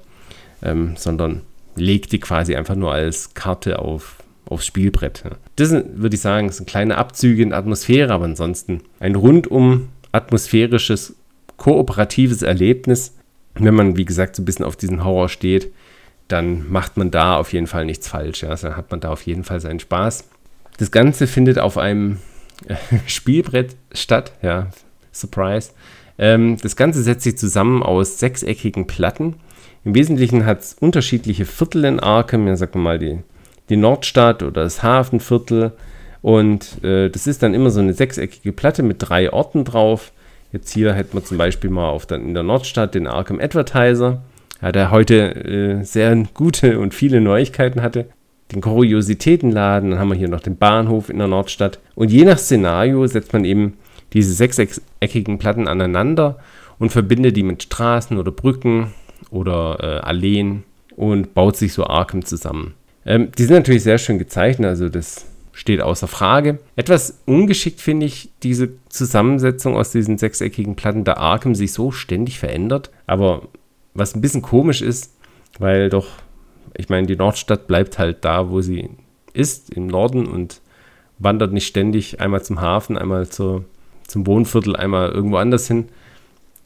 ähm, 0.61 0.95
sondern 0.97 1.41
legt 1.75 2.11
die 2.11 2.19
quasi 2.19 2.55
einfach 2.55 2.75
nur 2.75 2.91
als 2.91 3.33
Karte 3.33 3.79
auf, 3.79 4.17
aufs 4.45 4.65
Spielbrett. 4.65 5.23
Das 5.55 5.71
würde 5.71 6.15
ich 6.15 6.21
sagen, 6.21 6.51
sind 6.51 6.67
kleine 6.67 6.97
Abzüge 6.97 7.43
in 7.43 7.53
Atmosphäre, 7.53 8.13
aber 8.13 8.25
ansonsten 8.25 8.81
ein 8.99 9.15
rundum 9.15 9.89
atmosphärisches, 10.11 11.15
kooperatives 11.57 12.41
Erlebnis. 12.41 13.15
Wenn 13.55 13.75
man, 13.75 13.97
wie 13.97 14.05
gesagt, 14.05 14.35
so 14.35 14.41
ein 14.41 14.45
bisschen 14.45 14.65
auf 14.65 14.75
diesen 14.75 15.03
Horror 15.03 15.29
steht, 15.29 15.71
dann 16.27 16.69
macht 16.69 16.97
man 16.97 17.11
da 17.11 17.37
auf 17.37 17.53
jeden 17.53 17.67
Fall 17.67 17.85
nichts 17.85 18.07
falsch. 18.07 18.43
Ja? 18.43 18.49
Also 18.49 18.67
dann 18.67 18.77
hat 18.77 18.91
man 18.91 18.99
da 18.99 19.11
auf 19.11 19.23
jeden 19.23 19.43
Fall 19.43 19.59
seinen 19.59 19.79
Spaß. 19.79 20.25
Das 20.77 20.91
Ganze 20.91 21.27
findet 21.27 21.57
auf 21.57 21.77
einem 21.77 22.19
Spielbrett 23.07 23.75
statt. 23.93 24.33
Ja, 24.41 24.67
Surprise. 25.11 25.71
Ähm, 26.17 26.57
das 26.61 26.75
Ganze 26.75 27.01
setzt 27.03 27.23
sich 27.23 27.37
zusammen 27.37 27.83
aus 27.83 28.19
sechseckigen 28.19 28.87
Platten. 28.87 29.35
Im 29.87 29.95
Wesentlichen 29.95 30.45
hat 30.45 30.59
es 30.59 30.73
unterschiedliche 30.73 31.45
Viertel 31.45 31.85
in 31.85 32.01
Arkham. 32.01 32.45
Ja, 32.45 32.57
sagen 32.57 32.73
wir 32.73 32.81
mal 32.81 32.99
die, 32.99 33.19
die 33.69 33.77
Nordstadt 33.77 34.43
oder 34.43 34.63
das 34.63 34.83
Hafenviertel. 34.83 35.71
Und 36.21 36.83
äh, 36.83 37.09
das 37.09 37.25
ist 37.25 37.41
dann 37.41 37.53
immer 37.53 37.69
so 37.69 37.79
eine 37.79 37.93
sechseckige 37.93 38.51
Platte 38.51 38.83
mit 38.83 38.97
drei 38.99 39.31
Orten 39.31 39.63
drauf. 39.63 40.11
Jetzt 40.51 40.73
hier 40.73 40.93
hätten 40.93 41.13
wir 41.13 41.23
zum 41.23 41.37
Beispiel 41.37 41.69
mal 41.69 41.87
auf 41.87 42.05
der, 42.05 42.17
in 42.17 42.33
der 42.33 42.43
Nordstadt 42.43 42.95
den 42.95 43.07
Arkham 43.07 43.39
Advertiser, 43.39 44.21
ja, 44.61 44.73
der 44.73 44.91
heute 44.91 45.35
äh, 45.45 45.83
sehr 45.85 46.13
gute 46.33 46.79
und 46.79 46.93
viele 46.93 47.21
Neuigkeiten 47.21 47.81
hatte. 47.81 48.09
Den 48.51 48.59
Kuriositätenladen, 48.59 49.91
dann 49.91 49.99
haben 49.99 50.09
wir 50.09 50.17
hier 50.17 50.27
noch 50.27 50.41
den 50.41 50.57
Bahnhof 50.57 51.09
in 51.09 51.17
der 51.17 51.29
Nordstadt. 51.29 51.79
Und 51.95 52.11
je 52.11 52.25
nach 52.25 52.39
Szenario 52.39 53.07
setzt 53.07 53.31
man 53.31 53.45
eben 53.45 53.77
diese 54.11 54.33
sechseckigen 54.33 55.37
Platten 55.37 55.69
aneinander 55.69 56.39
und 56.77 56.89
verbindet 56.89 57.37
die 57.37 57.43
mit 57.43 57.63
Straßen 57.63 58.17
oder 58.17 58.31
Brücken 58.31 58.91
oder 59.29 59.77
äh, 59.81 60.05
Alleen 60.05 60.63
und 60.95 61.33
baut 61.33 61.55
sich 61.57 61.73
so 61.73 61.85
Arkham 61.85 62.25
zusammen. 62.25 62.73
Ähm, 63.05 63.31
die 63.37 63.43
sind 63.45 63.55
natürlich 63.55 63.83
sehr 63.83 63.97
schön 63.97 64.19
gezeichnet, 64.19 64.69
also 64.69 64.89
das 64.89 65.25
steht 65.53 65.81
außer 65.81 66.07
Frage. 66.07 66.59
Etwas 66.75 67.21
ungeschickt 67.25 67.81
finde 67.81 68.05
ich 68.05 68.29
diese 68.43 68.69
Zusammensetzung 68.89 69.75
aus 69.75 69.91
diesen 69.91 70.17
sechseckigen 70.17 70.75
Platten, 70.75 71.03
da 71.03 71.13
Arkham 71.13 71.55
sich 71.55 71.73
so 71.73 71.91
ständig 71.91 72.37
verändert. 72.37 72.91
Aber 73.07 73.47
was 73.95 74.13
ein 74.13 74.21
bisschen 74.21 74.43
komisch 74.43 74.81
ist, 74.81 75.15
weil 75.57 75.89
doch, 75.89 76.07
ich 76.75 76.89
meine, 76.89 77.07
die 77.07 77.15
Nordstadt 77.15 77.65
bleibt 77.65 77.97
halt 77.97 78.23
da, 78.23 78.51
wo 78.51 78.61
sie 78.61 78.89
ist, 79.33 79.71
im 79.71 79.87
Norden 79.87 80.27
und 80.27 80.61
wandert 81.17 81.53
nicht 81.53 81.65
ständig 81.65 82.21
einmal 82.21 82.43
zum 82.43 82.61
Hafen, 82.61 82.97
einmal 82.97 83.27
zur, 83.27 83.65
zum 84.07 84.27
Wohnviertel, 84.27 84.75
einmal 84.75 85.09
irgendwo 85.09 85.37
anders 85.37 85.67
hin. 85.67 85.89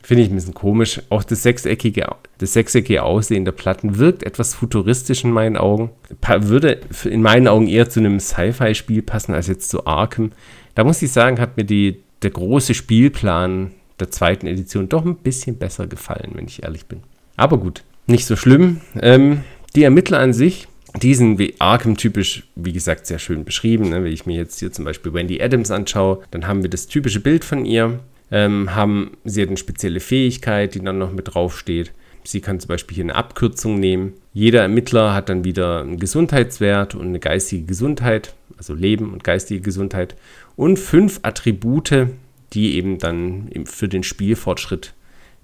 Finde 0.03 0.23
ich 0.23 0.29
ein 0.29 0.35
bisschen 0.35 0.53
komisch. 0.53 1.01
Auch 1.09 1.23
das 1.23 1.43
sechseckige, 1.43 2.07
das 2.39 2.53
sechseckige 2.53 3.03
Aussehen 3.03 3.45
der 3.45 3.51
Platten 3.51 3.97
wirkt 3.97 4.23
etwas 4.23 4.55
futuristisch 4.55 5.23
in 5.23 5.31
meinen 5.31 5.57
Augen. 5.57 5.91
Würde 6.39 6.79
in 7.05 7.21
meinen 7.21 7.47
Augen 7.47 7.67
eher 7.67 7.89
zu 7.89 7.99
einem 7.99 8.19
Sci-Fi-Spiel 8.19 9.03
passen 9.03 9.33
als 9.33 9.47
jetzt 9.47 9.69
zu 9.69 9.85
Arkham. 9.85 10.31
Da 10.75 10.83
muss 10.83 11.01
ich 11.01 11.11
sagen, 11.11 11.39
hat 11.39 11.57
mir 11.57 11.65
die, 11.65 12.01
der 12.23 12.31
große 12.31 12.73
Spielplan 12.73 13.71
der 13.99 14.09
zweiten 14.09 14.47
Edition 14.47 14.89
doch 14.89 15.05
ein 15.05 15.17
bisschen 15.17 15.57
besser 15.57 15.87
gefallen, 15.87 16.31
wenn 16.33 16.47
ich 16.47 16.63
ehrlich 16.63 16.85
bin. 16.85 17.01
Aber 17.37 17.57
gut, 17.57 17.83
nicht 18.07 18.25
so 18.25 18.35
schlimm. 18.35 18.81
Ähm, 18.99 19.41
die 19.75 19.83
Ermittler 19.83 20.19
an 20.19 20.33
sich, 20.33 20.67
die 21.01 21.13
sind 21.13 21.39
wie 21.39 21.55
Arkham-typisch, 21.59 22.47
wie 22.55 22.73
gesagt, 22.73 23.05
sehr 23.05 23.19
schön 23.19 23.45
beschrieben. 23.45 23.89
Ne? 23.89 24.03
Wenn 24.03 24.11
ich 24.11 24.25
mir 24.25 24.35
jetzt 24.35 24.59
hier 24.59 24.71
zum 24.71 24.85
Beispiel 24.85 25.13
Wendy 25.13 25.41
Adams 25.41 25.71
anschaue, 25.71 26.21
dann 26.31 26.47
haben 26.47 26.63
wir 26.63 26.69
das 26.69 26.87
typische 26.87 27.19
Bild 27.19 27.45
von 27.45 27.65
ihr 27.65 27.99
ähm, 28.31 28.73
haben, 28.73 29.17
sie 29.23 29.41
hat 29.41 29.49
eine 29.49 29.57
spezielle 29.57 29.99
Fähigkeit, 29.99 30.73
die 30.73 30.83
dann 30.83 30.97
noch 30.97 31.11
mit 31.11 31.33
draufsteht. 31.33 31.91
Sie 32.23 32.41
kann 32.41 32.59
zum 32.59 32.69
Beispiel 32.69 32.95
hier 32.95 33.03
eine 33.03 33.15
Abkürzung 33.15 33.79
nehmen. 33.79 34.13
Jeder 34.33 34.61
Ermittler 34.61 35.13
hat 35.13 35.29
dann 35.29 35.43
wieder 35.43 35.81
einen 35.81 35.99
Gesundheitswert 35.99 36.95
und 36.95 37.07
eine 37.07 37.19
geistige 37.19 37.65
Gesundheit, 37.65 38.35
also 38.57 38.73
Leben 38.73 39.11
und 39.11 39.23
geistige 39.23 39.61
Gesundheit. 39.61 40.15
Und 40.55 40.77
fünf 40.77 41.19
Attribute, 41.23 42.07
die 42.53 42.75
eben 42.75 42.99
dann 42.99 43.49
für 43.65 43.89
den 43.89 44.03
Spielfortschritt 44.03 44.93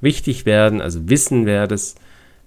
wichtig 0.01 0.45
werden. 0.45 0.81
Also 0.81 1.09
Wissen 1.09 1.45
wäre 1.45 1.67
das, 1.67 1.95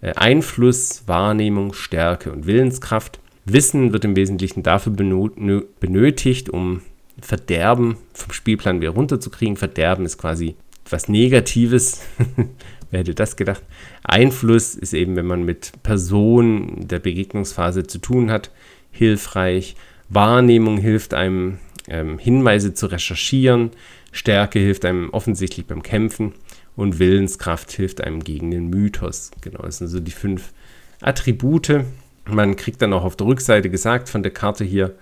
äh, 0.00 0.12
Einfluss, 0.14 1.04
Wahrnehmung, 1.06 1.73
Stärke 1.73 2.32
und 2.32 2.47
Willenskraft. 2.47 3.20
Wissen 3.44 3.92
wird 3.92 4.04
im 4.04 4.16
Wesentlichen 4.16 4.62
dafür 4.62 4.92
benötigt, 4.92 6.50
um 6.50 6.82
Verderben 7.22 7.96
vom 8.12 8.32
Spielplan 8.32 8.80
wieder 8.80 8.90
runterzukriegen. 8.90 9.56
Verderben 9.56 10.04
ist 10.04 10.18
quasi 10.18 10.56
was 10.88 11.08
Negatives. 11.08 12.00
Wer 12.90 13.00
hätte 13.00 13.14
das 13.14 13.36
gedacht? 13.36 13.62
Einfluss 14.02 14.74
ist 14.74 14.94
eben, 14.94 15.16
wenn 15.16 15.26
man 15.26 15.44
mit 15.44 15.72
Personen 15.82 16.88
der 16.88 16.98
Begegnungsphase 16.98 17.86
zu 17.86 17.98
tun 17.98 18.30
hat, 18.30 18.50
hilfreich. 18.90 19.76
Wahrnehmung 20.08 20.78
hilft 20.78 21.14
einem, 21.14 21.58
ähm, 21.88 22.18
Hinweise 22.18 22.74
zu 22.74 22.86
recherchieren. 22.86 23.70
Stärke 24.12 24.58
hilft 24.58 24.84
einem 24.84 25.10
offensichtlich 25.10 25.66
beim 25.66 25.82
Kämpfen. 25.82 26.32
Und 26.76 26.98
Willenskraft 26.98 27.72
hilft 27.72 28.00
einem 28.00 28.24
gegen 28.24 28.50
den 28.50 28.68
Mythos. 28.68 29.30
Genau, 29.40 29.62
das 29.62 29.78
sind 29.78 29.88
so 29.88 30.00
die 30.00 30.10
fünf 30.10 30.52
Attribute. 31.00 31.84
Man 32.24 32.56
kriegt 32.56 32.82
dann 32.82 32.92
auch 32.92 33.04
auf 33.04 33.16
der 33.16 33.26
Rückseite 33.26 33.70
gesagt 33.70 34.08
von 34.08 34.22
der 34.22 34.32
Karte 34.32 34.64
hier, 34.64 34.94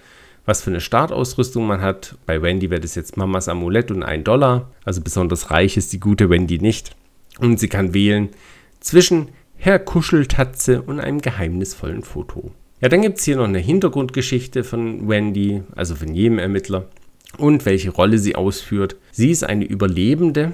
was 0.49 0.63
für 0.63 0.71
eine 0.71 0.81
Startausrüstung 0.81 1.67
man 1.67 1.83
hat. 1.83 2.17
Bei 2.25 2.41
Wendy 2.41 2.71
wäre 2.71 2.81
das 2.81 2.95
jetzt 2.95 3.19
Mamas 3.19 3.49
Amulett 3.49 3.91
und 3.91 4.03
ein 4.03 4.25
Dollar. 4.25 4.71
Also 4.83 5.03
besonders 5.03 5.51
reich 5.51 5.77
ist 5.77 5.93
die 5.93 6.01
gute 6.01 6.31
Wendy 6.31 6.59
nicht. 6.59 6.97
Und 7.39 7.61
sie 7.61 7.69
kann 7.69 7.93
wählen 7.93 8.31
zwischen 8.81 9.29
Herr 9.57 9.79
Kuscheltatze 9.79 10.81
und 10.81 11.01
einem 11.01 11.21
geheimnisvollen 11.21 12.03
Foto. 12.03 12.51
Ja, 12.81 12.89
dann 12.89 13.03
gibt 13.03 13.19
es 13.19 13.25
hier 13.25 13.37
noch 13.37 13.45
eine 13.45 13.59
Hintergrundgeschichte 13.59 14.65
von 14.65 15.07
Wendy, 15.07 15.63
also 15.77 15.95
von 15.95 16.15
jedem 16.15 16.39
Ermittler, 16.39 16.87
und 17.37 17.67
welche 17.67 17.91
Rolle 17.91 18.19
sie 18.19 18.35
ausführt. 18.35 18.97
Sie 19.13 19.31
ist 19.31 19.45
eine 19.45 19.67
Überlebende 19.67 20.53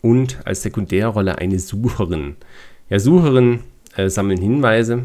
und 0.00 0.38
als 0.46 0.62
Sekundärrolle 0.62 1.36
eine 1.36 1.58
Sucherin. 1.58 2.36
Ja, 2.88 2.98
Sucherin 2.98 3.60
äh, 3.94 4.08
sammeln 4.08 4.40
Hinweise 4.40 5.02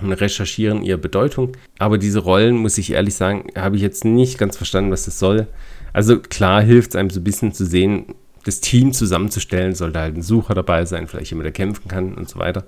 und 0.00 0.12
recherchieren 0.12 0.82
ihre 0.82 0.98
Bedeutung. 0.98 1.52
Aber 1.78 1.98
diese 1.98 2.20
Rollen, 2.20 2.56
muss 2.56 2.78
ich 2.78 2.92
ehrlich 2.92 3.14
sagen, 3.14 3.46
habe 3.56 3.76
ich 3.76 3.82
jetzt 3.82 4.04
nicht 4.04 4.38
ganz 4.38 4.56
verstanden, 4.56 4.90
was 4.90 5.04
das 5.04 5.18
soll. 5.18 5.46
Also 5.92 6.18
klar 6.18 6.62
hilft 6.62 6.90
es 6.90 6.96
einem 6.96 7.10
so 7.10 7.20
ein 7.20 7.24
bisschen 7.24 7.52
zu 7.52 7.66
sehen, 7.66 8.14
das 8.44 8.60
Team 8.60 8.92
zusammenzustellen, 8.92 9.74
sollte 9.74 10.00
halt 10.00 10.16
ein 10.16 10.22
Sucher 10.22 10.54
dabei 10.54 10.84
sein, 10.84 11.06
vielleicht 11.06 11.30
jemand, 11.30 11.44
der 11.44 11.52
kämpfen 11.52 11.88
kann 11.88 12.14
und 12.14 12.28
so 12.28 12.38
weiter. 12.38 12.64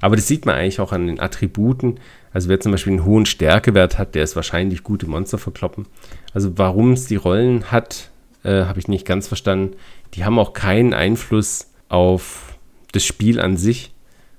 Aber 0.00 0.16
das 0.16 0.28
sieht 0.28 0.44
man 0.44 0.56
eigentlich 0.56 0.80
auch 0.80 0.92
an 0.92 1.06
den 1.06 1.20
Attributen. 1.20 1.98
Also 2.32 2.48
wer 2.48 2.60
zum 2.60 2.72
Beispiel 2.72 2.92
einen 2.92 3.04
hohen 3.06 3.24
Stärkewert 3.24 3.96
hat, 3.96 4.14
der 4.14 4.24
ist 4.24 4.36
wahrscheinlich 4.36 4.82
gute 4.82 5.06
Monster 5.06 5.38
verkloppen. 5.38 5.86
Also 6.34 6.58
warum 6.58 6.92
es 6.92 7.06
die 7.06 7.16
Rollen 7.16 7.70
hat, 7.70 8.10
äh, 8.42 8.64
habe 8.64 8.78
ich 8.80 8.88
nicht 8.88 9.06
ganz 9.06 9.28
verstanden. 9.28 9.76
Die 10.12 10.24
haben 10.24 10.38
auch 10.38 10.52
keinen 10.52 10.92
Einfluss 10.92 11.70
auf 11.88 12.58
das 12.92 13.04
Spiel 13.04 13.40
an 13.40 13.56
sich. 13.56 13.93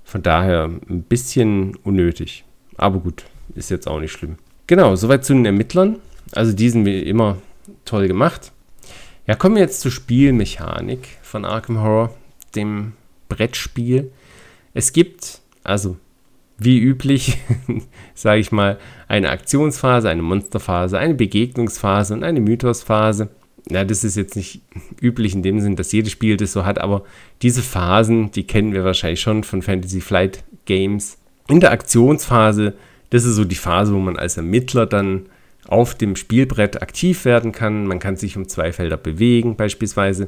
Von 0.06 0.22
daher 0.22 0.66
ein 0.66 1.04
bisschen 1.04 1.76
unnötig. 1.84 2.46
Aber 2.78 3.00
gut, 3.00 3.26
ist 3.56 3.72
jetzt 3.72 3.88
auch 3.88 4.00
nicht 4.00 4.12
schlimm. 4.12 4.38
Genau, 4.68 4.96
soweit 4.96 5.26
zu 5.26 5.34
den 5.34 5.46
Ermittlern. 5.46 5.98
Also 6.32 6.54
die 6.54 6.70
sind 6.70 6.86
wie 6.86 7.00
immer 7.02 7.38
toll 7.84 8.08
gemacht. 8.08 8.52
Ja, 9.28 9.36
kommen 9.36 9.56
wir 9.56 9.64
jetzt 9.64 9.82
zur 9.82 9.92
Spielmechanik 9.92 11.18
von 11.24 11.44
Arkham 11.44 11.82
Horror, 11.82 12.14
dem 12.56 12.94
Brettspiel. 13.28 14.12
Es 14.76 14.94
gibt, 14.94 15.42
also 15.64 15.98
wie 16.58 16.80
üblich, 16.80 17.40
sage 18.14 18.40
ich 18.40 18.52
mal, 18.52 18.78
eine 19.08 19.32
Aktionsphase, 19.32 20.10
eine 20.10 20.22
Monsterphase, 20.22 21.00
eine 21.00 21.16
Begegnungsphase 21.16 22.14
und 22.14 22.24
eine 22.24 22.40
Mythosphase 22.40 23.30
ja, 23.70 23.84
das 23.84 24.04
ist 24.04 24.16
jetzt 24.16 24.36
nicht 24.36 24.62
üblich 25.02 25.34
in 25.34 25.44
dem 25.44 25.60
Sinn, 25.60 25.76
dass 25.76 25.92
jedes 25.92 26.12
Spiel 26.12 26.38
das 26.38 26.52
so 26.52 26.66
hat, 26.66 26.80
aber 26.80 27.04
diese 27.42 27.62
Phasen, 27.62 28.32
die 28.32 28.46
kennen 28.46 28.74
wir 28.74 28.84
wahrscheinlich 28.84 29.22
schon 29.22 29.44
von 29.44 29.62
Fantasy 29.62 30.02
Flight 30.02 30.44
Games. 30.66 31.18
In 31.48 31.60
der 31.60 31.72
Aktionsphase, 31.72 32.74
das 33.10 33.26
ist 33.26 33.36
so 33.36 33.46
die 33.46 33.56
Phase, 33.56 33.94
wo 33.94 34.00
man 34.00 34.18
als 34.18 34.38
Ermittler 34.38 34.86
dann 34.86 35.28
auf 35.68 35.96
dem 35.96 36.16
Spielbrett 36.16 36.82
aktiv 36.82 37.26
werden 37.26 37.52
kann. 37.52 37.88
Man 37.88 38.00
kann 38.00 38.18
sich 38.18 38.38
um 38.38 38.48
zwei 38.48 38.72
Felder 38.72 38.98
bewegen 38.98 39.56
beispielsweise. 39.56 40.28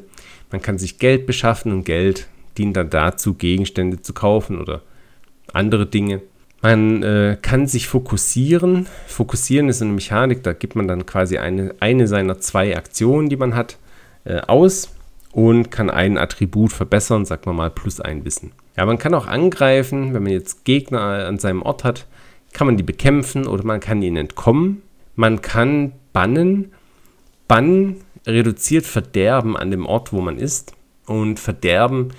Man 0.52 0.62
kann 0.62 0.78
sich 0.78 0.98
Geld 0.98 1.28
beschaffen 1.28 1.72
und 1.72 1.86
Geld 1.86 2.28
dient 2.58 2.76
dann 2.76 2.90
dazu, 2.90 3.36
Gegenstände 3.36 4.02
zu 4.02 4.14
kaufen 4.14 4.60
oder 4.60 4.82
andere 5.54 5.86
Dinge. 5.86 6.22
Man 6.68 7.02
äh, 7.02 7.38
kann 7.42 7.66
sich 7.66 7.88
fokussieren. 7.88 8.88
Fokussieren 9.08 9.70
ist 9.70 9.82
eine 9.82 9.94
Mechanik, 9.94 10.44
da 10.44 10.52
gibt 10.52 10.76
man 10.76 10.86
dann 10.86 11.06
quasi 11.06 11.38
eine, 11.38 11.74
eine 11.80 12.10
seiner 12.10 12.40
zwei 12.40 12.76
Aktionen, 12.76 13.30
die 13.30 13.38
man 13.38 13.56
hat, 13.56 13.78
äh, 14.26 14.42
aus 14.42 14.94
und 15.32 15.72
kann 15.72 15.90
ein 15.90 16.18
Attribut 16.18 16.74
verbessern, 16.74 17.24
sagt 17.24 17.46
man 17.46 17.56
mal 17.56 17.70
plus 17.70 18.02
ein 18.02 18.26
Wissen. 18.26 18.52
Ja, 18.76 18.86
man 18.86 18.98
kann 18.98 19.14
auch 19.14 19.28
angreifen, 19.28 20.14
wenn 20.14 20.24
man 20.24 20.34
jetzt 20.34 20.66
Gegner 20.66 21.00
an 21.00 21.40
seinem 21.40 21.62
Ort 21.62 21.86
hat, 21.86 22.06
kann 22.52 22.68
man 22.68 22.76
die 22.76 22.84
bekämpfen 22.84 23.48
oder 23.48 23.64
man 23.64 23.80
kann 23.80 24.02
ihnen 24.02 24.18
entkommen. 24.18 24.82
Man 25.16 25.42
kann 25.42 25.94
bannen. 26.12 26.74
Bannen 27.48 28.02
reduziert 28.26 28.86
Verderben 28.86 29.56
an 29.56 29.72
dem 29.72 29.86
Ort, 29.86 30.12
wo 30.12 30.20
man 30.20 30.38
ist. 30.38 30.74
Und 31.06 31.40
Verderben 31.40 32.10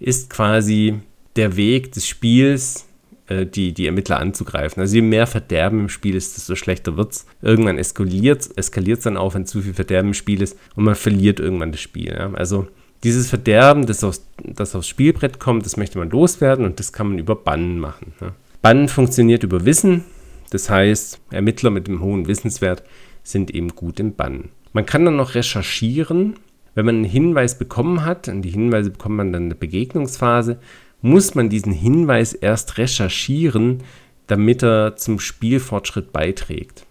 ist 0.00 0.30
quasi 0.30 1.00
der 1.36 1.56
Weg 1.56 1.92
des 1.92 2.08
Spiels, 2.08 2.87
äh, 3.28 3.46
die, 3.46 3.72
die 3.72 3.86
Ermittler 3.86 4.18
anzugreifen. 4.18 4.80
Also 4.80 4.96
je 4.96 5.02
mehr 5.02 5.26
Verderben 5.26 5.80
im 5.80 5.88
Spiel 5.88 6.14
ist, 6.14 6.36
desto 6.36 6.54
schlechter 6.54 6.96
wird 6.96 7.12
es. 7.12 7.26
Irgendwann 7.42 7.78
eskaliert 7.78 8.48
es 8.56 9.00
dann 9.00 9.16
auch, 9.16 9.34
wenn 9.34 9.46
zu 9.46 9.62
viel 9.62 9.74
Verderben 9.74 10.08
im 10.08 10.14
Spiel 10.14 10.42
ist 10.42 10.58
und 10.74 10.84
man 10.84 10.94
verliert 10.94 11.40
irgendwann 11.40 11.72
das 11.72 11.80
Spiel. 11.80 12.12
Ja? 12.12 12.32
Also 12.34 12.66
dieses 13.04 13.28
Verderben, 13.28 13.86
das, 13.86 14.02
aus, 14.02 14.26
das 14.42 14.74
aufs 14.74 14.88
Spielbrett 14.88 15.38
kommt, 15.38 15.64
das 15.64 15.76
möchte 15.76 15.98
man 15.98 16.10
loswerden 16.10 16.64
und 16.64 16.80
das 16.80 16.92
kann 16.92 17.08
man 17.08 17.18
über 17.18 17.36
Bannen 17.36 17.78
machen. 17.78 18.12
Ne? 18.20 18.32
Bannen 18.62 18.88
funktioniert 18.88 19.44
über 19.44 19.64
Wissen, 19.64 20.04
das 20.50 20.68
heißt, 20.70 21.20
Ermittler 21.30 21.70
mit 21.70 21.88
einem 21.88 22.00
hohen 22.00 22.26
Wissenswert 22.26 22.82
sind 23.22 23.50
eben 23.50 23.68
gut 23.74 24.00
im 24.00 24.14
Bannen. 24.14 24.50
Man 24.72 24.86
kann 24.86 25.04
dann 25.04 25.16
noch 25.16 25.34
recherchieren, 25.34 26.34
wenn 26.74 26.86
man 26.86 26.96
einen 26.96 27.04
Hinweis 27.04 27.58
bekommen 27.58 28.04
hat, 28.04 28.28
und 28.28 28.42
die 28.42 28.50
Hinweise 28.50 28.90
bekommt 28.90 29.16
man 29.16 29.32
dann 29.32 29.44
in 29.44 29.48
der 29.50 29.56
Begegnungsphase, 29.56 30.58
muss 31.00 31.34
man 31.34 31.48
diesen 31.48 31.72
Hinweis 31.72 32.32
erst 32.32 32.78
recherchieren, 32.78 33.82
damit 34.26 34.62
er 34.62 34.96
zum 34.96 35.20
Spielfortschritt 35.20 36.12
beiträgt. 36.12 36.86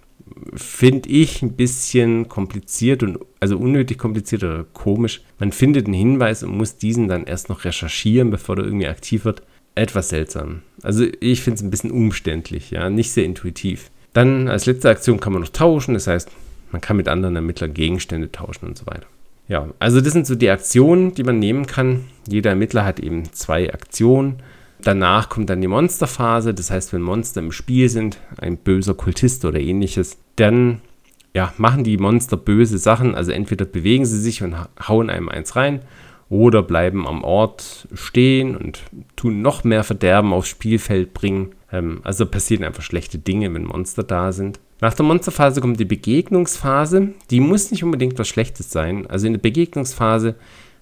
Finde 0.54 1.10
ich 1.10 1.42
ein 1.42 1.54
bisschen 1.54 2.28
kompliziert 2.28 3.04
und 3.04 3.20
also 3.40 3.58
unnötig 3.58 3.98
kompliziert 3.98 4.44
oder 4.44 4.66
komisch. 4.74 5.22
Man 5.40 5.52
findet 5.52 5.86
einen 5.86 5.94
Hinweis 5.94 6.44
und 6.44 6.58
muss 6.58 6.78
diesen 6.78 7.08
dann 7.08 7.26
erst 7.26 7.50
noch 7.50 7.64
recherchieren, 7.64 8.30
bevor 8.30 8.56
der 8.56 8.66
irgendwie 8.66 8.88
aktiv 8.88 9.26
wird. 9.26 9.44
Etwas 9.76 10.10
seltsam. 10.10 10.64
Also 10.82 11.06
ich 11.20 11.42
finde 11.42 11.58
es 11.58 11.64
ein 11.64 11.70
bisschen 11.70 11.92
umständlich, 11.92 12.72
ja, 12.72 12.90
nicht 12.90 13.12
sehr 13.12 13.26
intuitiv. 13.26 13.92
Dann 14.14 14.48
als 14.48 14.66
letzte 14.66 14.90
Aktion 14.90 15.20
kann 15.20 15.34
man 15.34 15.44
noch 15.44 15.50
tauschen, 15.50 15.94
das 15.94 16.08
heißt, 16.08 16.30
man 16.72 16.82
kann 16.82 16.98
mit 16.98 17.08
anderen 17.08 17.36
Ermittlern 17.36 17.74
Gegenstände 17.74 18.32
tauschen 18.32 18.66
und 18.66 18.78
so 18.78 18.88
weiter. 18.88 19.06
Ja, 19.48 19.70
also 19.80 20.02
das 20.02 20.14
sind 20.14 20.28
so 20.28 20.36
die 20.36 20.50
Aktionen, 20.50 21.14
die 21.14 21.24
man 21.24 21.40
nehmen 21.40 21.66
kann. 21.66 22.06
Jeder 22.28 22.50
Ermittler 22.52 22.84
hat 22.84 23.00
eben 23.00 23.32
zwei 23.34 23.74
Aktionen. 23.74 24.42
Danach 24.84 25.30
kommt 25.30 25.50
dann 25.50 25.62
die 25.62 25.68
Monsterphase, 25.68 26.54
das 26.54 26.70
heißt, 26.70 26.94
wenn 26.94 27.02
Monster 27.02 27.42
im 27.42 27.52
Spiel 27.52 27.90
sind, 27.90 28.20
ein 28.38 28.58
böser 28.58 28.94
Kultist 28.94 29.44
oder 29.46 29.60
ähnliches, 29.60 30.18
dann 30.36 30.82
ja, 31.34 31.54
machen 31.58 31.84
die 31.84 31.98
Monster 31.98 32.38
böse 32.38 32.78
Sachen. 32.78 33.16
Also 33.16 33.32
entweder 33.32 33.66
bewegen 33.66 34.06
sie 34.06 34.20
sich 34.20 34.44
und 34.44 34.56
hauen 34.88 35.10
einem 35.10 35.30
eins 35.30 35.56
rein 35.56 35.82
oder 36.30 36.62
bleiben 36.62 37.08
am 37.08 37.24
Ort 37.24 37.88
stehen 37.94 38.56
und 38.56 38.82
tun 39.16 39.42
noch 39.42 39.64
mehr 39.64 39.84
Verderben 39.84 40.34
aufs 40.34 40.50
Spielfeld 40.50 41.14
bringen. 41.14 41.56
Ähm, 41.72 42.02
also 42.04 42.26
passieren 42.26 42.64
einfach 42.64 42.84
schlechte 42.84 43.18
Dinge, 43.18 43.54
wenn 43.54 43.64
Monster 43.64 44.04
da 44.04 44.32
sind. 44.32 44.60
Nach 44.80 44.94
der 44.94 45.06
Monsterphase 45.06 45.60
kommt 45.60 45.80
die 45.80 45.86
Begegnungsphase. 45.86 47.10
Die 47.32 47.40
muss 47.40 47.72
nicht 47.72 47.84
unbedingt 47.84 48.20
was 48.20 48.28
Schlechtes 48.28 48.72
sein. 48.72 49.08
Also 49.08 49.26
in 49.28 49.34
der 49.34 49.40
Begegnungsphase 49.40 50.36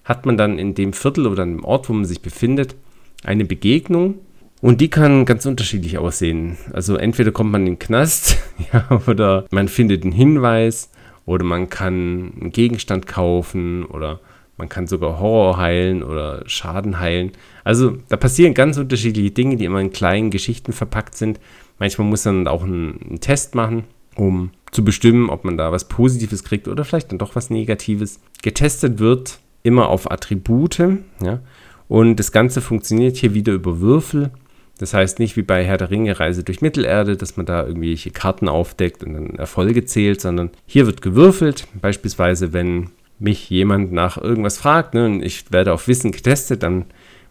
hat 0.04 0.26
man 0.26 0.36
dann 0.36 0.58
in 0.58 0.74
dem 0.74 0.92
Viertel 0.92 1.26
oder 1.26 1.42
im 1.42 1.64
Ort, 1.64 1.88
wo 1.88 1.94
man 1.94 2.04
sich 2.04 2.20
befindet, 2.20 2.76
eine 3.24 3.44
Begegnung. 3.44 4.16
Und 4.60 4.80
die 4.80 4.88
kann 4.88 5.24
ganz 5.24 5.46
unterschiedlich 5.46 5.98
aussehen. 5.98 6.56
Also 6.72 6.96
entweder 6.96 7.32
kommt 7.32 7.52
man 7.52 7.62
in 7.62 7.74
den 7.74 7.78
Knast 7.78 8.38
ja, 8.72 9.00
oder 9.06 9.46
man 9.50 9.68
findet 9.68 10.02
einen 10.02 10.12
Hinweis 10.12 10.90
oder 11.24 11.44
man 11.44 11.68
kann 11.68 12.32
einen 12.40 12.52
Gegenstand 12.52 13.06
kaufen 13.06 13.84
oder 13.84 14.20
man 14.58 14.68
kann 14.68 14.86
sogar 14.86 15.20
Horror 15.20 15.58
heilen 15.58 16.02
oder 16.02 16.42
Schaden 16.46 16.98
heilen. 16.98 17.32
Also 17.64 17.98
da 18.08 18.16
passieren 18.16 18.54
ganz 18.54 18.78
unterschiedliche 18.78 19.30
Dinge, 19.30 19.56
die 19.56 19.66
immer 19.66 19.80
in 19.80 19.92
kleinen 19.92 20.30
Geschichten 20.30 20.72
verpackt 20.72 21.14
sind. 21.14 21.38
Manchmal 21.78 22.08
muss 22.08 22.24
man 22.24 22.48
auch 22.48 22.64
einen, 22.64 23.00
einen 23.02 23.20
Test 23.20 23.54
machen, 23.54 23.84
um 24.14 24.50
zu 24.72 24.84
bestimmen, 24.84 25.30
ob 25.30 25.44
man 25.44 25.56
da 25.56 25.72
was 25.72 25.88
Positives 25.88 26.44
kriegt 26.44 26.68
oder 26.68 26.84
vielleicht 26.84 27.10
dann 27.10 27.18
doch 27.18 27.36
was 27.36 27.50
Negatives. 27.50 28.20
Getestet 28.42 28.98
wird 28.98 29.40
immer 29.62 29.88
auf 29.88 30.10
Attribute, 30.10 30.78
ja. 31.22 31.40
Und 31.88 32.16
das 32.16 32.32
Ganze 32.32 32.60
funktioniert 32.60 33.16
hier 33.16 33.34
wieder 33.34 33.52
über 33.52 33.80
Würfel. 33.80 34.30
Das 34.78 34.92
heißt 34.92 35.18
nicht 35.18 35.36
wie 35.36 35.42
bei 35.42 35.64
Herr 35.64 35.78
der 35.78 35.90
Ringe 35.90 36.18
Reise 36.18 36.44
durch 36.44 36.60
Mittelerde, 36.60 37.16
dass 37.16 37.36
man 37.36 37.46
da 37.46 37.66
irgendwelche 37.66 38.10
Karten 38.10 38.48
aufdeckt 38.48 39.04
und 39.04 39.14
dann 39.14 39.30
Erfolge 39.36 39.84
zählt, 39.84 40.20
sondern 40.20 40.50
hier 40.66 40.86
wird 40.86 41.00
gewürfelt. 41.00 41.66
Beispielsweise, 41.80 42.52
wenn 42.52 42.90
mich 43.18 43.48
jemand 43.48 43.92
nach 43.92 44.18
irgendwas 44.18 44.58
fragt 44.58 44.94
ne, 44.94 45.06
und 45.06 45.22
ich 45.22 45.50
werde 45.50 45.72
auf 45.72 45.88
Wissen 45.88 46.12
getestet, 46.12 46.62
dann 46.62 46.84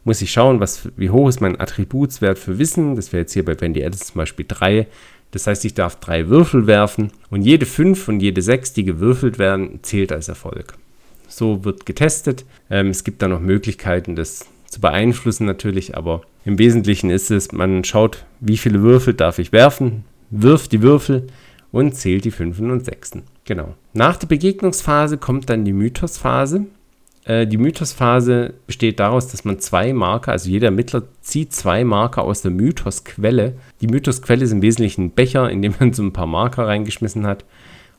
muss 0.06 0.22
ich 0.22 0.32
schauen, 0.32 0.62
was, 0.62 0.88
wie 0.96 1.10
hoch 1.10 1.28
ist 1.28 1.42
mein 1.42 1.60
Attributswert 1.60 2.40
für 2.40 2.58
Wissen. 2.58 2.96
Das 2.96 3.12
wäre 3.12 3.22
jetzt 3.22 3.34
hier 3.34 3.44
bei 3.44 3.60
Wendy 3.60 3.84
Addis 3.84 4.08
zum 4.08 4.20
Beispiel 4.20 4.46
3. 4.48 4.88
Das 5.32 5.48
heißt, 5.48 5.66
ich 5.66 5.74
darf 5.74 6.00
drei 6.00 6.30
Würfel 6.30 6.68
werfen 6.68 7.12
und 7.30 7.42
jede 7.42 7.66
5 7.66 8.08
und 8.08 8.22
jede 8.22 8.42
6, 8.42 8.72
die 8.72 8.86
gewürfelt 8.86 9.38
werden, 9.38 9.80
zählt 9.82 10.14
als 10.14 10.30
Erfolg. 10.30 10.76
So 11.28 11.66
wird 11.66 11.86
getestet. 11.86 12.46
Ähm, 12.70 12.88
es 12.88 13.04
gibt 13.04 13.22
da 13.22 13.28
noch 13.28 13.42
Möglichkeiten, 13.42 14.16
das 14.16 14.46
zu 14.68 14.80
beeinflussen 14.80 15.46
natürlich, 15.46 15.98
aber 15.98 16.22
im 16.46 16.60
Wesentlichen 16.60 17.10
ist 17.10 17.32
es, 17.32 17.52
man 17.52 17.84
schaut, 17.84 18.26
wie 18.40 18.58
viele 18.58 18.82
Würfel 18.82 19.14
darf 19.14 19.40
ich 19.40 19.52
werfen, 19.52 20.06
wirft 20.30 20.72
die 20.72 20.82
Würfel 20.82 21.28
und 21.72 21.96
zählt 21.96 22.26
die 22.26 22.32
5 22.32 22.60
und 22.60 22.86
6. 22.86 23.14
Genau. 23.44 23.74
Nach 23.94 24.18
der 24.18 24.28
Begegnungsphase 24.28 25.18
kommt 25.18 25.50
dann 25.50 25.66
die 25.66 25.74
Mythosphase. 25.74 26.66
Äh, 27.26 27.48
die 27.48 27.58
Mythosphase 27.58 28.54
besteht 28.68 29.00
daraus, 29.00 29.28
dass 29.28 29.44
man 29.44 29.60
zwei 29.60 29.94
Marker, 29.94 30.32
also 30.32 30.50
jeder 30.50 30.68
Ermittler 30.68 31.04
zieht 31.22 31.54
zwei 31.54 31.84
Marker 31.84 32.24
aus 32.24 32.42
der 32.42 32.52
Mythosquelle. 32.52 33.54
Die 33.82 33.88
Mythosquelle 33.88 34.44
ist 34.44 34.52
im 34.52 34.62
Wesentlichen 34.62 35.06
ein 35.06 35.12
Becher, 35.12 35.50
in 35.50 35.62
dem 35.62 35.74
man 35.80 35.94
so 35.94 36.04
ein 36.04 36.14
paar 36.14 36.28
Marker 36.28 36.68
reingeschmissen 36.68 37.26
hat. 37.26 37.44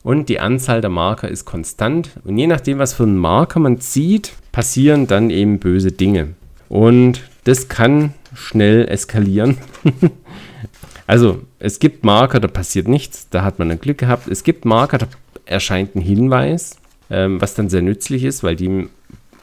Und 0.03 0.29
die 0.29 0.39
Anzahl 0.39 0.79
der 0.79 0.89
Marker 0.89 1.27
ist 1.27 1.45
konstant. 1.45 2.11
Und 2.23 2.37
je 2.37 2.47
nachdem, 2.47 2.79
was 2.79 2.93
für 2.93 3.03
einen 3.03 3.17
Marker 3.17 3.59
man 3.59 3.79
zieht, 3.79 4.33
passieren 4.53 5.07
dann 5.07 5.29
eben 5.29 5.59
böse 5.59 5.91
Dinge. 5.91 6.29
Und 6.69 7.21
das 7.43 7.67
kann 7.67 8.13
schnell 8.33 8.87
eskalieren. 8.87 9.57
also, 11.07 11.41
es 11.59 11.79
gibt 11.79 12.05
Marker, 12.05 12.39
da 12.39 12.47
passiert 12.47 12.87
nichts, 12.87 13.27
da 13.29 13.43
hat 13.43 13.59
man 13.59 13.71
ein 13.71 13.81
Glück 13.81 13.97
gehabt. 13.97 14.27
Es 14.27 14.43
gibt 14.43 14.63
Marker, 14.63 14.99
da 14.99 15.07
erscheint 15.45 15.95
ein 15.95 16.01
Hinweis, 16.01 16.77
ähm, 17.09 17.41
was 17.41 17.55
dann 17.55 17.69
sehr 17.69 17.81
nützlich 17.81 18.23
ist, 18.23 18.43
weil 18.43 18.55
die 18.55 18.87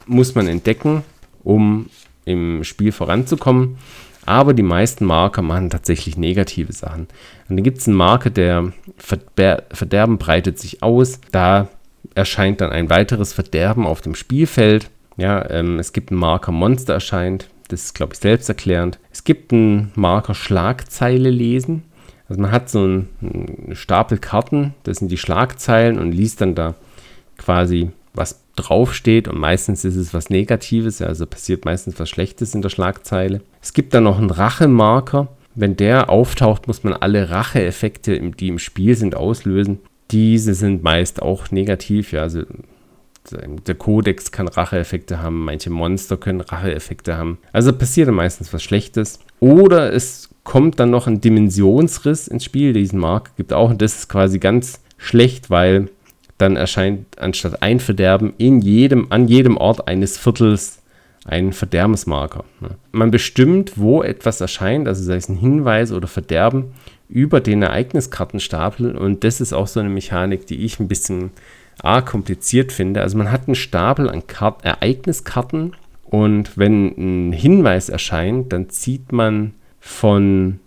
muss 0.06 0.34
man 0.34 0.46
entdecken, 0.48 1.02
um 1.42 1.90
im 2.24 2.64
Spiel 2.64 2.92
voranzukommen. 2.92 3.76
Aber 4.26 4.54
die 4.54 4.62
meisten 4.62 5.04
Marker 5.04 5.42
machen 5.42 5.70
tatsächlich 5.70 6.16
negative 6.16 6.72
Sachen. 6.72 7.08
Und 7.48 7.56
dann 7.56 7.62
gibt 7.62 7.78
es 7.78 7.86
einen 7.86 7.96
Marker, 7.96 8.30
der 8.30 8.72
Verderben 8.96 10.18
breitet 10.18 10.58
sich 10.58 10.82
aus. 10.82 11.20
Da 11.30 11.68
erscheint 12.14 12.60
dann 12.60 12.70
ein 12.70 12.88
weiteres 12.88 13.32
Verderben 13.32 13.86
auf 13.86 14.00
dem 14.00 14.14
Spielfeld. 14.14 14.90
Ja, 15.16 15.48
ähm, 15.50 15.78
es 15.78 15.92
gibt 15.92 16.10
einen 16.10 16.20
Marker 16.20 16.52
Monster 16.52 16.94
erscheint. 16.94 17.48
Das 17.68 17.84
ist, 17.84 17.94
glaube 17.94 18.14
ich, 18.14 18.20
selbsterklärend. 18.20 18.98
Es 19.12 19.24
gibt 19.24 19.52
einen 19.52 19.92
Marker 19.94 20.34
Schlagzeile 20.34 21.30
lesen. 21.30 21.82
Also 22.28 22.40
man 22.40 22.50
hat 22.50 22.70
so 22.70 22.80
einen, 22.80 23.08
einen 23.20 23.76
Stapel 23.76 24.18
Karten, 24.18 24.74
das 24.84 24.98
sind 24.98 25.10
die 25.10 25.18
Schlagzeilen 25.18 25.98
und 25.98 26.12
liest 26.12 26.40
dann 26.40 26.54
da 26.54 26.74
quasi 27.36 27.90
was 28.14 28.44
draufsteht 28.56 29.28
und 29.28 29.38
meistens 29.38 29.84
ist 29.84 29.96
es 29.96 30.14
was 30.14 30.30
Negatives, 30.30 31.02
also 31.02 31.26
passiert 31.26 31.64
meistens 31.64 31.98
was 31.98 32.08
Schlechtes 32.08 32.54
in 32.54 32.62
der 32.62 32.68
Schlagzeile. 32.68 33.40
Es 33.60 33.72
gibt 33.72 33.92
dann 33.92 34.04
noch 34.04 34.18
einen 34.18 34.30
Rachemarker. 34.30 35.28
Wenn 35.56 35.76
der 35.76 36.10
auftaucht, 36.10 36.66
muss 36.66 36.82
man 36.82 36.94
alle 36.94 37.30
Racheeffekte, 37.30 38.18
die 38.18 38.48
im 38.48 38.58
Spiel 38.58 38.96
sind, 38.96 39.14
auslösen. 39.14 39.80
Diese 40.10 40.54
sind 40.54 40.82
meist 40.82 41.22
auch 41.22 41.50
negativ, 41.50 42.12
ja, 42.12 42.22
also 42.22 42.42
der 43.66 43.74
Kodex 43.74 44.32
kann 44.32 44.48
Racheeffekte 44.48 45.22
haben, 45.22 45.44
manche 45.44 45.70
Monster 45.70 46.16
können 46.16 46.40
Racheeffekte 46.40 47.16
haben. 47.16 47.38
Also 47.52 47.72
passiert 47.72 48.08
dann 48.08 48.16
meistens 48.16 48.52
was 48.52 48.62
Schlechtes. 48.62 49.18
Oder 49.40 49.92
es 49.92 50.28
kommt 50.42 50.78
dann 50.78 50.90
noch 50.90 51.06
ein 51.06 51.20
Dimensionsriss 51.20 52.28
ins 52.28 52.44
Spiel, 52.44 52.74
diesen 52.74 52.98
Marker 52.98 53.32
gibt 53.36 53.52
auch, 53.52 53.70
und 53.70 53.80
das 53.80 53.96
ist 53.96 54.08
quasi 54.08 54.38
ganz 54.38 54.80
schlecht, 54.98 55.48
weil 55.50 55.88
dann 56.38 56.56
erscheint 56.56 57.18
anstatt 57.18 57.62
ein 57.62 57.80
Verderben 57.80 58.34
in 58.38 58.60
jedem, 58.60 59.06
an 59.10 59.28
jedem 59.28 59.56
Ort 59.56 59.86
eines 59.88 60.18
Viertels 60.18 60.82
ein 61.24 61.52
Verderbensmarker. 61.52 62.44
Ne? 62.60 62.70
Man 62.92 63.10
bestimmt, 63.10 63.72
wo 63.76 64.02
etwas 64.02 64.40
erscheint, 64.40 64.88
also 64.88 65.02
sei 65.02 65.16
es 65.16 65.28
ein 65.28 65.36
Hinweis 65.36 65.92
oder 65.92 66.06
Verderben, 66.06 66.72
über 67.08 67.40
den 67.40 67.62
Ereigniskartenstapel. 67.62 68.96
Und 68.96 69.24
das 69.24 69.40
ist 69.40 69.52
auch 69.52 69.66
so 69.66 69.80
eine 69.80 69.88
Mechanik, 69.88 70.46
die 70.46 70.64
ich 70.64 70.80
ein 70.80 70.88
bisschen 70.88 71.30
arg 71.82 72.06
kompliziert 72.06 72.72
finde. 72.72 73.00
Also 73.00 73.16
man 73.16 73.30
hat 73.30 73.46
einen 73.46 73.54
Stapel 73.54 74.08
an 74.08 74.26
Kart 74.26 74.64
Ereigniskarten 74.64 75.72
und 76.04 76.56
wenn 76.56 77.28
ein 77.28 77.32
Hinweis 77.32 77.88
erscheint, 77.88 78.52
dann 78.52 78.70
zieht 78.70 79.12
man 79.12 79.54
von 79.80 80.60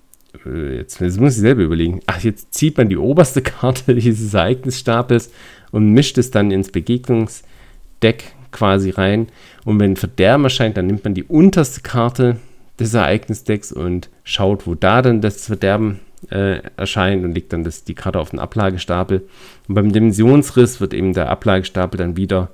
äh, 0.45 0.77
jetzt, 0.77 0.99
jetzt, 0.99 1.19
muss 1.19 1.35
ich 1.35 1.39
selber 1.39 1.63
überlegen. 1.63 2.01
Ach, 2.05 2.21
jetzt 2.21 2.53
zieht 2.53 2.77
man 2.77 2.89
die 2.89 2.97
oberste 2.97 3.41
Karte 3.43 3.95
dieses 3.95 4.33
Ereignisstapels 4.33 5.31
und 5.77 5.93
mischt 5.93 6.17
es 6.17 6.31
dann 6.31 6.49
ins 6.49 6.71
Begegnungsdeck 6.71 8.33
quasi 8.51 8.89
rein. 8.89 9.27
Und 9.63 9.79
wenn 9.79 9.95
Verderben 9.95 10.43
erscheint, 10.43 10.75
dann 10.75 10.87
nimmt 10.87 11.03
man 11.03 11.13
die 11.13 11.23
unterste 11.23 11.81
Karte 11.81 12.37
des 12.79 12.95
Ereignisdecks 12.95 13.71
und 13.71 14.09
schaut, 14.23 14.65
wo 14.65 14.73
da 14.73 15.03
dann 15.03 15.21
das 15.21 15.45
Verderben 15.45 15.99
äh, 16.31 16.61
erscheint 16.77 17.23
und 17.23 17.33
legt 17.33 17.53
dann 17.53 17.63
das, 17.63 17.83
die 17.83 17.93
Karte 17.93 18.17
auf 18.17 18.31
den 18.31 18.39
Ablagestapel. 18.39 19.27
Und 19.67 19.75
beim 19.75 19.91
Dimensionsriss 19.91 20.81
wird 20.81 20.95
eben 20.95 21.13
der 21.13 21.29
Ablagestapel 21.29 21.99
dann 21.99 22.17
wieder 22.17 22.49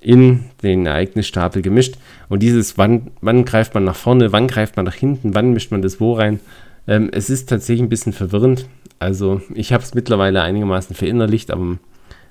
in 0.00 0.44
den 0.62 0.86
Ereignisstapel 0.86 1.60
gemischt. 1.60 1.96
Und 2.28 2.40
dieses, 2.40 2.78
wann, 2.78 3.10
wann 3.20 3.44
greift 3.44 3.74
man 3.74 3.82
nach 3.82 3.96
vorne, 3.96 4.30
wann 4.30 4.46
greift 4.46 4.76
man 4.76 4.84
nach 4.84 4.94
hinten, 4.94 5.34
wann 5.34 5.54
mischt 5.54 5.72
man 5.72 5.82
das 5.82 5.98
wo 5.98 6.12
rein, 6.12 6.38
ähm, 6.86 7.10
es 7.10 7.30
ist 7.30 7.48
tatsächlich 7.48 7.82
ein 7.82 7.88
bisschen 7.88 8.12
verwirrend. 8.12 8.68
Also 9.00 9.40
ich 9.56 9.72
habe 9.72 9.82
es 9.82 9.94
mittlerweile 9.94 10.42
einigermaßen 10.42 10.94
verinnerlicht, 10.94 11.50
aber 11.50 11.78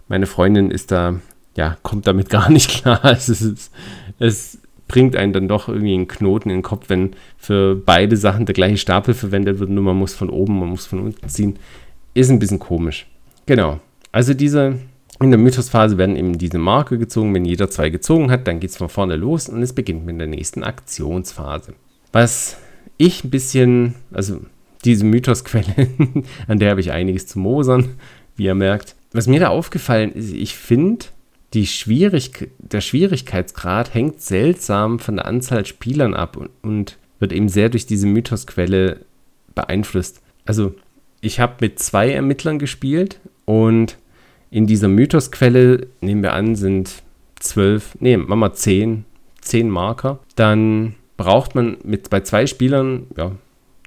meine 0.08 0.26
Freundin 0.26 0.72
ist 0.72 0.92
da, 0.92 1.20
ja, 1.56 1.78
kommt 1.84 2.08
damit 2.08 2.30
gar 2.32 2.50
nicht 2.50 2.70
klar. 2.70 3.04
Also 3.04 3.32
es 3.32 3.42
ist 3.42 3.72
es 4.20 4.60
bringt 4.88 5.16
einen 5.16 5.34
dann 5.34 5.48
doch 5.48 5.70
irgendwie 5.70 5.94
einen 5.94 6.08
Knoten 6.08 6.50
in 6.50 6.58
den 6.58 6.64
Kopf, 6.64 6.90
wenn 6.90 7.12
für 7.38 7.76
beide 7.76 8.18
Sachen 8.18 8.46
der 8.46 8.54
gleiche 8.54 8.78
Stapel 8.78 9.14
verwendet 9.14 9.60
wird, 9.60 9.70
nur 9.70 9.84
man 9.84 9.98
muss 9.98 10.14
von 10.14 10.30
oben, 10.30 10.60
man 10.60 10.70
muss 10.70 10.86
von 10.86 11.00
unten 11.00 11.28
ziehen. 11.30 11.58
Ist 12.14 12.30
ein 12.30 12.40
bisschen 12.40 12.60
komisch. 12.60 13.08
Genau. 13.46 13.80
Also 14.12 14.34
diese, 14.34 14.78
in 15.20 15.32
der 15.32 15.40
Mythosphase 15.40 15.98
werden 15.98 16.16
eben 16.16 16.38
diese 16.38 16.60
Marke 16.60 16.98
gezogen. 16.98 17.34
Wenn 17.34 17.46
jeder 17.46 17.70
zwei 17.70 17.90
gezogen 17.90 18.30
hat, 18.30 18.48
dann 18.48 18.60
geht 18.60 18.70
es 18.70 18.78
von 18.78 18.90
vorne 18.90 19.16
los 19.16 19.50
und 19.50 19.64
es 19.64 19.74
beginnt 19.74 20.06
mit 20.06 20.20
der 20.20 20.28
nächsten 20.28 20.64
Aktionsphase. 20.64 21.74
Was 22.12 22.58
ich 22.98 23.24
ein 23.24 23.32
bisschen, 23.32 23.96
also 24.12 24.42
diese 24.86 25.06
Mythosquelle, 25.06 25.88
an 26.48 26.60
der 26.60 26.70
habe 26.70 26.82
ich 26.82 26.92
einiges 26.92 27.26
zu 27.26 27.40
mosern, 27.40 27.96
wie 28.36 28.46
ihr 28.46 28.56
merkt. 28.56 28.96
Was 29.14 29.28
mir 29.28 29.40
da 29.40 29.50
aufgefallen 29.50 30.12
ist, 30.12 30.34
ich 30.34 30.56
finde, 30.56 31.06
Schwierig 31.56 32.50
der 32.58 32.82
Schwierigkeitsgrad 32.82 33.94
hängt 33.94 34.22
seltsam 34.22 34.98
von 34.98 35.18
der 35.18 35.26
Anzahl 35.26 35.66
Spielern 35.68 36.16
ab 36.16 36.36
und, 36.36 36.50
und 36.64 36.98
wird 37.20 37.32
eben 37.32 37.48
sehr 37.48 37.70
durch 37.70 37.86
diese 37.86 38.08
Mythosquelle 38.08 39.02
beeinflusst. 39.54 40.22
Also, 40.46 40.74
ich 41.22 41.40
habe 41.40 41.58
mit 41.62 41.78
zwei 41.78 42.12
Ermittlern 42.12 42.58
gespielt 42.58 43.20
und 43.46 43.98
in 44.50 44.66
dieser 44.66 44.88
Mythosquelle, 44.88 45.88
nehmen 46.02 46.24
wir 46.24 46.34
an, 46.34 46.56
sind 46.56 47.04
zwölf, 47.40 47.96
nee, 48.00 48.18
machen 48.18 48.40
wir 48.40 48.54
zehn, 48.54 49.06
zehn 49.42 49.70
Marker. 49.70 50.20
Dann 50.36 50.96
braucht 51.18 51.56
man 51.56 51.78
mit 51.84 52.10
bei 52.10 52.22
zwei 52.22 52.48
Spielern 52.48 53.08
ja, 53.16 53.32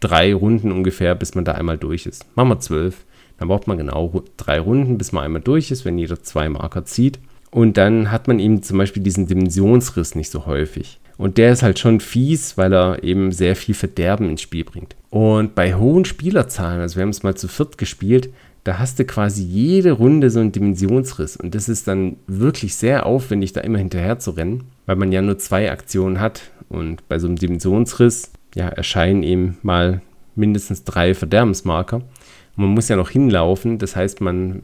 drei 0.01 0.35
Runden 0.35 0.73
ungefähr, 0.73 1.15
bis 1.15 1.35
man 1.35 1.45
da 1.45 1.53
einmal 1.53 1.79
durch 1.79 2.07
ist. 2.07 2.25
Machen 2.37 2.49
wir 2.49 2.61
zwölf. 2.61 3.05
Dann 3.39 3.49
braucht 3.49 3.67
man 3.67 3.79
genau 3.79 4.23
drei 4.37 4.61
Runden, 4.61 4.99
bis 4.99 5.13
man 5.13 5.25
einmal 5.25 5.43
durch 5.43 5.71
ist, 5.71 5.85
wenn 5.85 5.99
jeder 5.99 6.23
zwei 6.23 6.49
Marker 6.49 6.85
zieht. 6.85 7.19
Und 7.51 7.77
dann 7.77 8.11
hat 8.11 8.29
man 8.29 8.39
eben 8.39 8.63
zum 8.63 8.79
Beispiel 8.79 9.03
diesen 9.03 9.27
Dimensionsriss 9.27 10.15
nicht 10.15 10.31
so 10.31 10.47
häufig. 10.47 10.99
Und 11.19 11.39
der 11.39 11.53
ist 11.53 11.63
halt 11.63 11.79
schon 11.79 12.01
fies, 12.01 12.59
weil 12.59 12.73
er 12.73 13.03
eben 13.03 13.33
sehr 13.33 13.57
viel 13.57 13.75
Verderben 13.75 14.29
ins 14.29 14.43
Spiel 14.43 14.65
bringt. 14.65 14.97
Und 15.11 15.55
bei 15.55 15.75
hohen 15.75 16.05
Spielerzahlen, 16.05 16.81
also 16.81 16.97
wir 16.97 17.03
haben 17.03 17.11
es 17.11 17.23
mal 17.23 17.35
zu 17.37 17.49
viert 17.49 17.79
gespielt, 17.79 18.31
da 18.65 18.79
hast 18.79 18.99
du 18.99 19.05
quasi 19.05 19.45
jede 19.45 19.93
Runde 19.93 20.29
so 20.29 20.41
einen 20.41 20.53
Dimensionsriss. 20.53 21.37
Und 21.37 21.55
das 21.55 21.69
ist 21.69 21.87
dann 21.87 22.17
wirklich 22.27 22.75
sehr 22.75 23.07
aufwendig, 23.07 23.53
da 23.53 23.61
immer 23.61 23.79
hinterher 23.79 24.19
zu 24.19 24.33
rennen, 24.33 24.65
weil 24.87 24.97
man 24.97 25.13
ja 25.13 25.23
nur 25.23 25.39
zwei 25.39 25.71
Aktionen 25.71 26.21
hat. 26.21 26.43
Und 26.69 27.09
bei 27.09 27.19
so 27.19 27.29
einem 27.29 27.37
Dimensionsriss 27.37 28.33
ja, 28.55 28.69
erscheinen 28.69 29.23
eben 29.23 29.57
mal 29.63 30.03
mindestens 30.35 30.85
drei 30.85 31.15
Verderbensmarker. 31.15 32.03
Man 32.57 32.71
muss 32.71 32.89
ja 32.89 32.97
noch 32.97 33.11
hinlaufen, 33.11 33.79
das 33.79 33.95
heißt, 33.97 34.21
man 34.21 34.63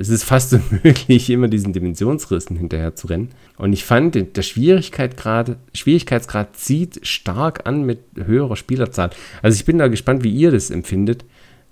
es 0.00 0.08
ist 0.08 0.24
fast 0.24 0.52
unmöglich, 0.70 1.28
immer 1.30 1.48
diesen 1.48 1.72
Dimensionsrissen 1.72 2.56
hinterher 2.56 2.94
zu 2.94 3.08
rennen. 3.08 3.30
Und 3.56 3.72
ich 3.72 3.84
fand, 3.84 4.14
der 4.36 4.42
Schwierigkeitsgrad, 4.42 5.56
Schwierigkeitsgrad 5.74 6.56
zieht 6.56 7.06
stark 7.06 7.66
an 7.66 7.84
mit 7.84 8.00
höherer 8.14 8.56
Spielerzahl. 8.56 9.10
Also 9.42 9.56
ich 9.56 9.64
bin 9.64 9.78
da 9.78 9.88
gespannt, 9.88 10.22
wie 10.22 10.32
ihr 10.32 10.52
das 10.52 10.70
empfindet. 10.70 11.24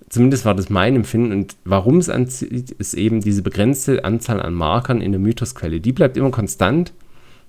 Zumindest 0.09 0.45
war 0.45 0.55
das 0.55 0.69
mein 0.69 0.95
Empfinden. 0.95 1.31
Und 1.31 1.55
warum 1.63 1.97
es 1.97 2.09
anzieht, 2.09 2.71
ist 2.71 2.93
eben 2.93 3.21
diese 3.21 3.41
begrenzte 3.41 4.03
Anzahl 4.03 4.41
an 4.41 4.53
Markern 4.53 5.01
in 5.01 5.11
der 5.11 5.21
Mythosquelle. 5.21 5.79
Die 5.79 5.93
bleibt 5.93 6.17
immer 6.17 6.31
konstant, 6.31 6.93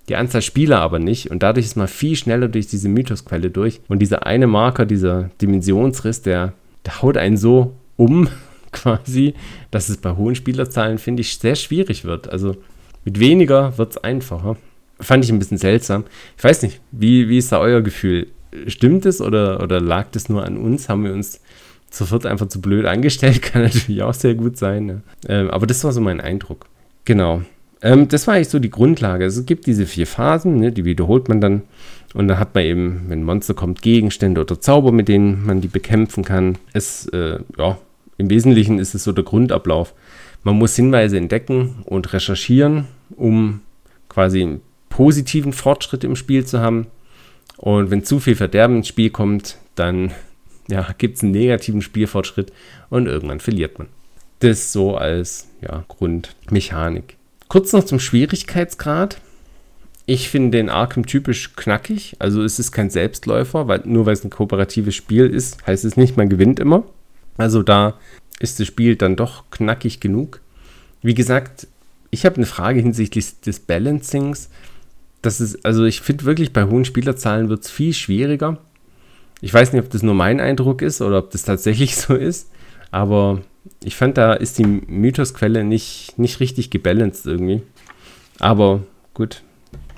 die 0.09 0.17
Anzahl 0.17 0.43
Spieler 0.43 0.81
aber 0.81 0.99
nicht. 0.99 1.31
Und 1.31 1.43
dadurch 1.43 1.67
ist 1.67 1.77
man 1.77 1.89
viel 1.89 2.17
schneller 2.17 2.49
durch 2.49 2.69
diese 2.69 2.89
Mythosquelle 2.89 3.51
durch. 3.51 3.81
Und 3.89 4.01
dieser 4.01 4.27
eine 4.27 4.47
Marker, 4.47 4.87
dieser 4.87 5.31
Dimensionsriss, 5.41 6.23
der, 6.23 6.53
der 6.87 7.03
haut 7.03 7.17
einen 7.17 7.37
so 7.37 7.75
um, 7.99 8.29
quasi, 8.73 9.35
dass 9.71 9.91
es 9.91 9.99
bei 9.99 10.17
hohen 10.17 10.35
Spielerzahlen, 10.35 10.97
finde 10.97 11.21
ich, 11.21 11.39
sehr 11.39 11.55
schwierig 11.55 12.05
wird. 12.05 12.31
Also 12.31 12.57
mit 13.05 13.21
weniger 13.21 13.77
wird 13.77 13.93
es 13.93 13.99
einfacher. 13.99 14.57
Fand 15.01 15.25
ich 15.25 15.31
ein 15.31 15.39
bisschen 15.39 15.59
seltsam. 15.59 16.05
Ich 16.37 16.45
weiß 16.45 16.63
nicht, 16.63 16.81
wie, 16.91 17.29
wie 17.29 17.39
ist 17.39 17.53
da 17.53 17.59
euer 17.61 17.83
Gefühl? 17.83 18.29
Stimmt 18.67 19.07
es 19.07 19.21
oder, 19.21 19.63
oder 19.63 19.81
lag 19.81 20.09
das 20.13 20.29
nur 20.29 20.45
an 20.45 20.57
uns? 20.57 20.89
Haben 20.89 21.05
wir 21.05 21.13
uns 21.13 21.41
sofort 21.91 22.27
einfach 22.27 22.49
zu 22.49 22.61
blöd 22.61 22.87
angestellt? 22.87 23.43
Kann 23.43 23.63
natürlich 23.63 24.03
auch 24.03 24.15
sehr 24.15 24.35
gut 24.35 24.57
sein. 24.57 24.87
Ne? 24.87 25.03
Ähm, 25.29 25.51
aber 25.51 25.67
das 25.67 25.85
war 25.85 25.93
so 25.93 26.01
mein 26.01 26.21
Eindruck. 26.21 26.67
Genau. 27.05 27.43
Ähm, 27.81 28.09
das 28.09 28.27
war 28.27 28.35
eigentlich 28.35 28.49
so 28.49 28.59
die 28.59 28.71
Grundlage. 28.71 29.25
Also 29.25 29.41
es 29.41 29.47
gibt 29.47 29.67
diese 29.67 29.87
vier 29.87 30.07
Phasen, 30.07 30.59
ne, 30.59 30.73
die 30.73 30.85
wiederholt 30.85 31.29
man 31.29 31.41
dann. 31.41 31.63
Und 32.15 32.29
dann 32.29 32.39
hat 32.39 32.55
man 32.55 32.65
eben, 32.65 33.05
wenn 33.09 33.21
ein 33.21 33.25
Monster 33.25 33.55
kommt, 33.55 33.83
Gegenstände 33.83 34.41
oder 34.41 34.61
Zauber, 34.61 34.93
mit 34.93 35.09
denen 35.09 35.45
man 35.47 35.61
die 35.61 35.69
bekämpfen 35.69 36.25
kann. 36.25 36.57
Es 36.73 37.07
äh, 37.09 37.39
ja, 37.57 37.79
im 38.19 38.29
Wesentlichen 38.31 38.79
ist 38.79 38.95
es 38.95 39.05
so 39.05 39.13
der 39.13 39.25
Grundablauf. 39.25 39.95
Man 40.43 40.57
muss 40.57 40.77
Hinweise 40.77 41.17
entdecken 41.17 41.77
und 41.85 42.13
recherchieren, 42.13 42.87
um 43.17 43.61
quasi 44.09 44.43
einen 44.43 44.61
positiven 44.89 45.53
Fortschritt 45.53 46.05
im 46.05 46.17
Spiel 46.17 46.45
zu 46.45 46.61
haben. 46.61 46.89
Und 47.57 47.91
wenn 47.91 48.05
zu 48.05 48.21
viel 48.21 48.35
Verderben 48.35 48.79
ins 48.79 48.89
Spiel 48.89 49.11
kommt, 49.11 49.59
dann 49.77 50.13
ja, 50.69 50.87
gibt 50.99 51.17
es 51.17 51.23
einen 51.23 51.33
negativen 51.33 51.81
Spielfortschritt 51.81 52.53
und 52.91 53.07
irgendwann 53.07 53.41
verliert 53.41 53.79
man. 53.79 53.89
Das 54.41 54.73
so 54.73 54.97
als 54.97 55.49
ja, 55.61 55.85
Grundmechanik. 55.89 57.17
Kurz 57.49 57.73
noch 57.73 57.85
zum 57.85 57.99
Schwierigkeitsgrad. 57.99 59.21
Ich 60.07 60.29
finde 60.29 60.57
den 60.57 60.71
Arkham 60.71 61.07
typisch 61.07 61.55
knackig. 61.55 62.17
Also 62.19 62.43
es 62.43 62.59
ist 62.59 62.73
kein 62.73 62.91
Selbstläufer, 62.91 63.69
weil 63.69 63.83
nur 63.85 64.07
weil 64.07 64.15
es 64.15 64.25
ein 64.25 64.31
kooperatives 64.31 64.95
Spiel 64.95 65.27
ist, 65.27 65.67
heißt 65.67 65.85
es 65.85 65.97
nicht, 65.97 66.17
man 66.17 66.29
gewinnt 66.29 66.61
immer. 66.61 66.85
Also 67.38 67.62
da 67.62 67.98
ist 68.40 68.61
das 68.61 68.66
Spiel 68.66 68.96
dann 68.96 69.16
doch 69.16 69.51
knackig 69.51 70.01
genug. 70.01 70.40
Wie 71.01 71.14
gesagt, 71.14 71.66
ich 72.11 72.27
habe 72.27 72.37
eine 72.37 72.46
Frage 72.46 72.81
hinsichtlich 72.81 73.40
des 73.40 73.61
Balancings. 73.61 74.51
Das 75.22 75.40
ist, 75.40 75.64
also 75.64 75.85
ich 75.85 76.01
finde 76.01 76.24
wirklich, 76.24 76.53
bei 76.53 76.64
hohen 76.64 76.85
Spielerzahlen 76.85 77.48
wird 77.48 77.64
es 77.64 77.70
viel 77.70 77.94
schwieriger. 77.94 78.59
Ich 79.40 79.55
weiß 79.55 79.72
nicht, 79.72 79.83
ob 79.83 79.90
das 79.90 80.03
nur 80.03 80.14
mein 80.14 80.40
Eindruck 80.40 80.83
ist 80.83 81.01
oder 81.01 81.18
ob 81.18 81.31
das 81.31 81.42
tatsächlich 81.44 81.96
so 81.96 82.14
ist. 82.14 82.51
Aber 82.90 83.42
ich 83.83 83.96
fand, 83.96 84.18
da 84.18 84.33
ist 84.35 84.59
die 84.59 84.64
Mythosquelle 84.64 85.64
nicht, 85.64 86.18
nicht 86.18 86.40
richtig 86.40 86.70
gebalanced 86.70 87.27
irgendwie. 87.27 87.62
Aber 88.40 88.83
gut, 89.14 89.42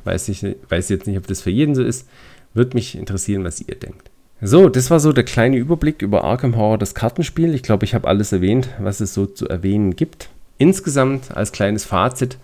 weiß 0.05 0.29
ich 0.29 0.45
weiß 0.69 0.89
jetzt 0.89 1.07
nicht, 1.07 1.19
ob 1.19 1.27
das 1.27 1.43
für 1.43 1.51
jeden 1.51 1.75
so 1.75 1.83
ist. 1.83 2.09
Würde 2.53 2.75
mich 2.75 2.97
interessieren, 2.97 3.45
was 3.45 3.61
ihr 3.61 3.77
denkt. 3.77 4.10
So, 4.43 4.71
das 4.71 4.91
war 4.91 5.01
so 5.01 5.13
der 5.13 5.25
kleine 5.25 5.59
Überblick 5.59 6.01
über 6.01 6.25
Arkham 6.25 6.57
Horror, 6.57 6.79
das 6.79 6.95
Kartenspiel. 6.95 7.55
Ich 7.55 7.63
glaube, 7.63 7.85
ich 7.85 7.95
habe 7.95 8.09
alles 8.09 8.33
erwähnt, 8.33 8.71
was 8.79 9.01
es 9.01 9.13
so 9.13 9.27
zu 9.27 9.47
erwähnen 9.47 9.97
gibt. 9.97 10.31
Insgesamt 10.57 11.37
als 11.37 11.53
kleines 11.53 11.85
Fazit 11.85 12.39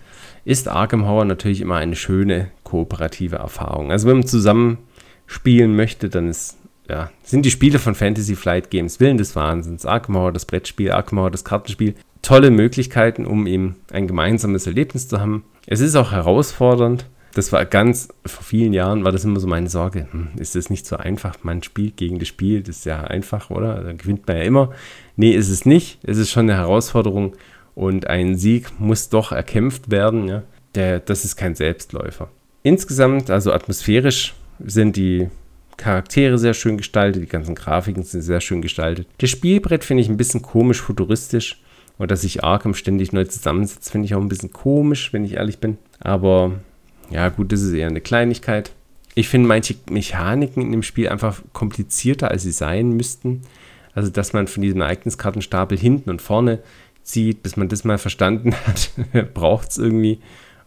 ist 0.45 0.67
Arkham 0.67 1.07
Horror 1.07 1.25
natürlich 1.25 1.59
immer 1.59 1.77
eine 1.77 1.95
schöne 1.95 2.49
kooperative 2.63 3.37
Erfahrung. 3.37 3.91
Also 3.91 4.07
wenn 4.07 4.17
man 4.17 4.27
zusammen 4.27 4.77
spielen 5.25 5.75
möchte, 5.75 6.09
dann 6.09 6.29
ist, 6.29 6.57
ja, 6.87 7.09
sind 7.23 7.45
die 7.45 7.51
Spiele 7.51 7.79
von 7.79 7.95
Fantasy 7.95 8.35
Flight 8.35 8.69
Games 8.69 8.99
Willen 8.99 9.17
des 9.17 9.35
Wahnsinns. 9.35 9.87
Arkham 9.87 10.17
Horror, 10.17 10.31
das 10.31 10.45
Brettspiel, 10.45 10.91
Arkham 10.91 11.17
Horror, 11.17 11.31
das 11.31 11.45
Kartenspiel. 11.45 11.95
Tolle 12.21 12.51
Möglichkeiten, 12.51 13.25
um 13.25 13.47
eben 13.47 13.75
ein 13.91 14.05
gemeinsames 14.05 14.67
Erlebnis 14.67 15.07
zu 15.07 15.19
haben. 15.19 15.45
Es 15.65 15.79
ist 15.79 15.95
auch 15.95 16.11
herausfordernd, 16.11 17.07
das 17.33 17.51
war 17.51 17.65
ganz, 17.65 18.09
vor 18.25 18.43
vielen 18.43 18.73
Jahren 18.73 19.03
war 19.03 19.11
das 19.11 19.23
immer 19.23 19.39
so 19.39 19.47
meine 19.47 19.69
Sorge. 19.69 20.07
Hm, 20.11 20.29
ist 20.37 20.55
das 20.55 20.69
nicht 20.69 20.85
so 20.85 20.97
einfach? 20.97 21.43
Man 21.43 21.63
spielt 21.63 21.97
gegen 21.97 22.19
das 22.19 22.27
Spiel, 22.27 22.61
das 22.61 22.77
ist 22.77 22.85
ja 22.85 23.01
einfach, 23.01 23.49
oder? 23.49 23.83
Da 23.83 23.93
gewinnt 23.93 24.27
man 24.27 24.37
ja 24.37 24.43
immer. 24.43 24.71
Nee, 25.15 25.31
ist 25.31 25.49
es 25.49 25.65
nicht. 25.65 25.99
Es 26.03 26.17
ist 26.17 26.31
schon 26.31 26.49
eine 26.49 26.55
Herausforderung 26.55 27.35
und 27.75 28.07
ein 28.07 28.35
Sieg 28.35 28.79
muss 28.79 29.09
doch 29.09 29.31
erkämpft 29.31 29.91
werden. 29.91 30.27
Ja? 30.27 30.43
Der, 30.75 30.99
das 30.99 31.25
ist 31.25 31.35
kein 31.35 31.55
Selbstläufer. 31.55 32.29
Insgesamt, 32.63 33.29
also 33.29 33.51
atmosphärisch, 33.51 34.33
sind 34.59 34.95
die 34.95 35.29
Charaktere 35.77 36.39
sehr 36.39 36.55
schön 36.55 36.77
gestaltet, 36.77 37.21
die 37.21 37.27
ganzen 37.27 37.53
Grafiken 37.53 38.03
sind 38.03 38.21
sehr 38.21 38.41
schön 38.41 38.61
gestaltet. 38.61 39.07
Das 39.19 39.29
Spielbrett 39.29 39.83
finde 39.83 40.01
ich 40.01 40.09
ein 40.09 40.17
bisschen 40.17 40.41
komisch 40.41 40.81
futuristisch 40.81 41.61
und 41.99 42.09
dass 42.09 42.21
sich 42.21 42.43
Arkham 42.43 42.73
ständig 42.73 43.13
neu 43.13 43.25
zusammensetzt, 43.25 43.91
finde 43.91 44.05
ich 44.05 44.15
auch 44.15 44.21
ein 44.21 44.29
bisschen 44.29 44.51
komisch, 44.51 45.13
wenn 45.13 45.23
ich 45.23 45.33
ehrlich 45.33 45.59
bin. 45.59 45.77
Aber 45.99 46.53
ja, 47.09 47.29
gut, 47.29 47.51
das 47.51 47.61
ist 47.61 47.73
eher 47.73 47.87
eine 47.87 48.01
Kleinigkeit. 48.01 48.71
Ich 49.15 49.29
finde 49.29 49.47
manche 49.47 49.75
Mechaniken 49.89 50.61
in 50.61 50.71
dem 50.71 50.83
Spiel 50.83 51.09
einfach 51.09 51.41
komplizierter, 51.53 52.29
als 52.29 52.43
sie 52.43 52.51
sein 52.51 52.91
müssten. 52.91 53.41
Also, 53.93 54.11
dass 54.11 54.33
man 54.33 54.47
von 54.47 54.61
diesem 54.61 54.81
Ereigniskartenstapel 54.81 55.77
hinten 55.77 56.11
und 56.11 56.21
vorne 56.21 56.59
zieht, 57.01 57.41
bis 57.41 57.57
man 57.57 57.69
das 57.69 57.83
mal 57.83 57.97
verstanden 57.97 58.53
hat, 58.67 58.91
braucht 59.33 59.71
es 59.71 59.77
irgendwie. 59.77 60.19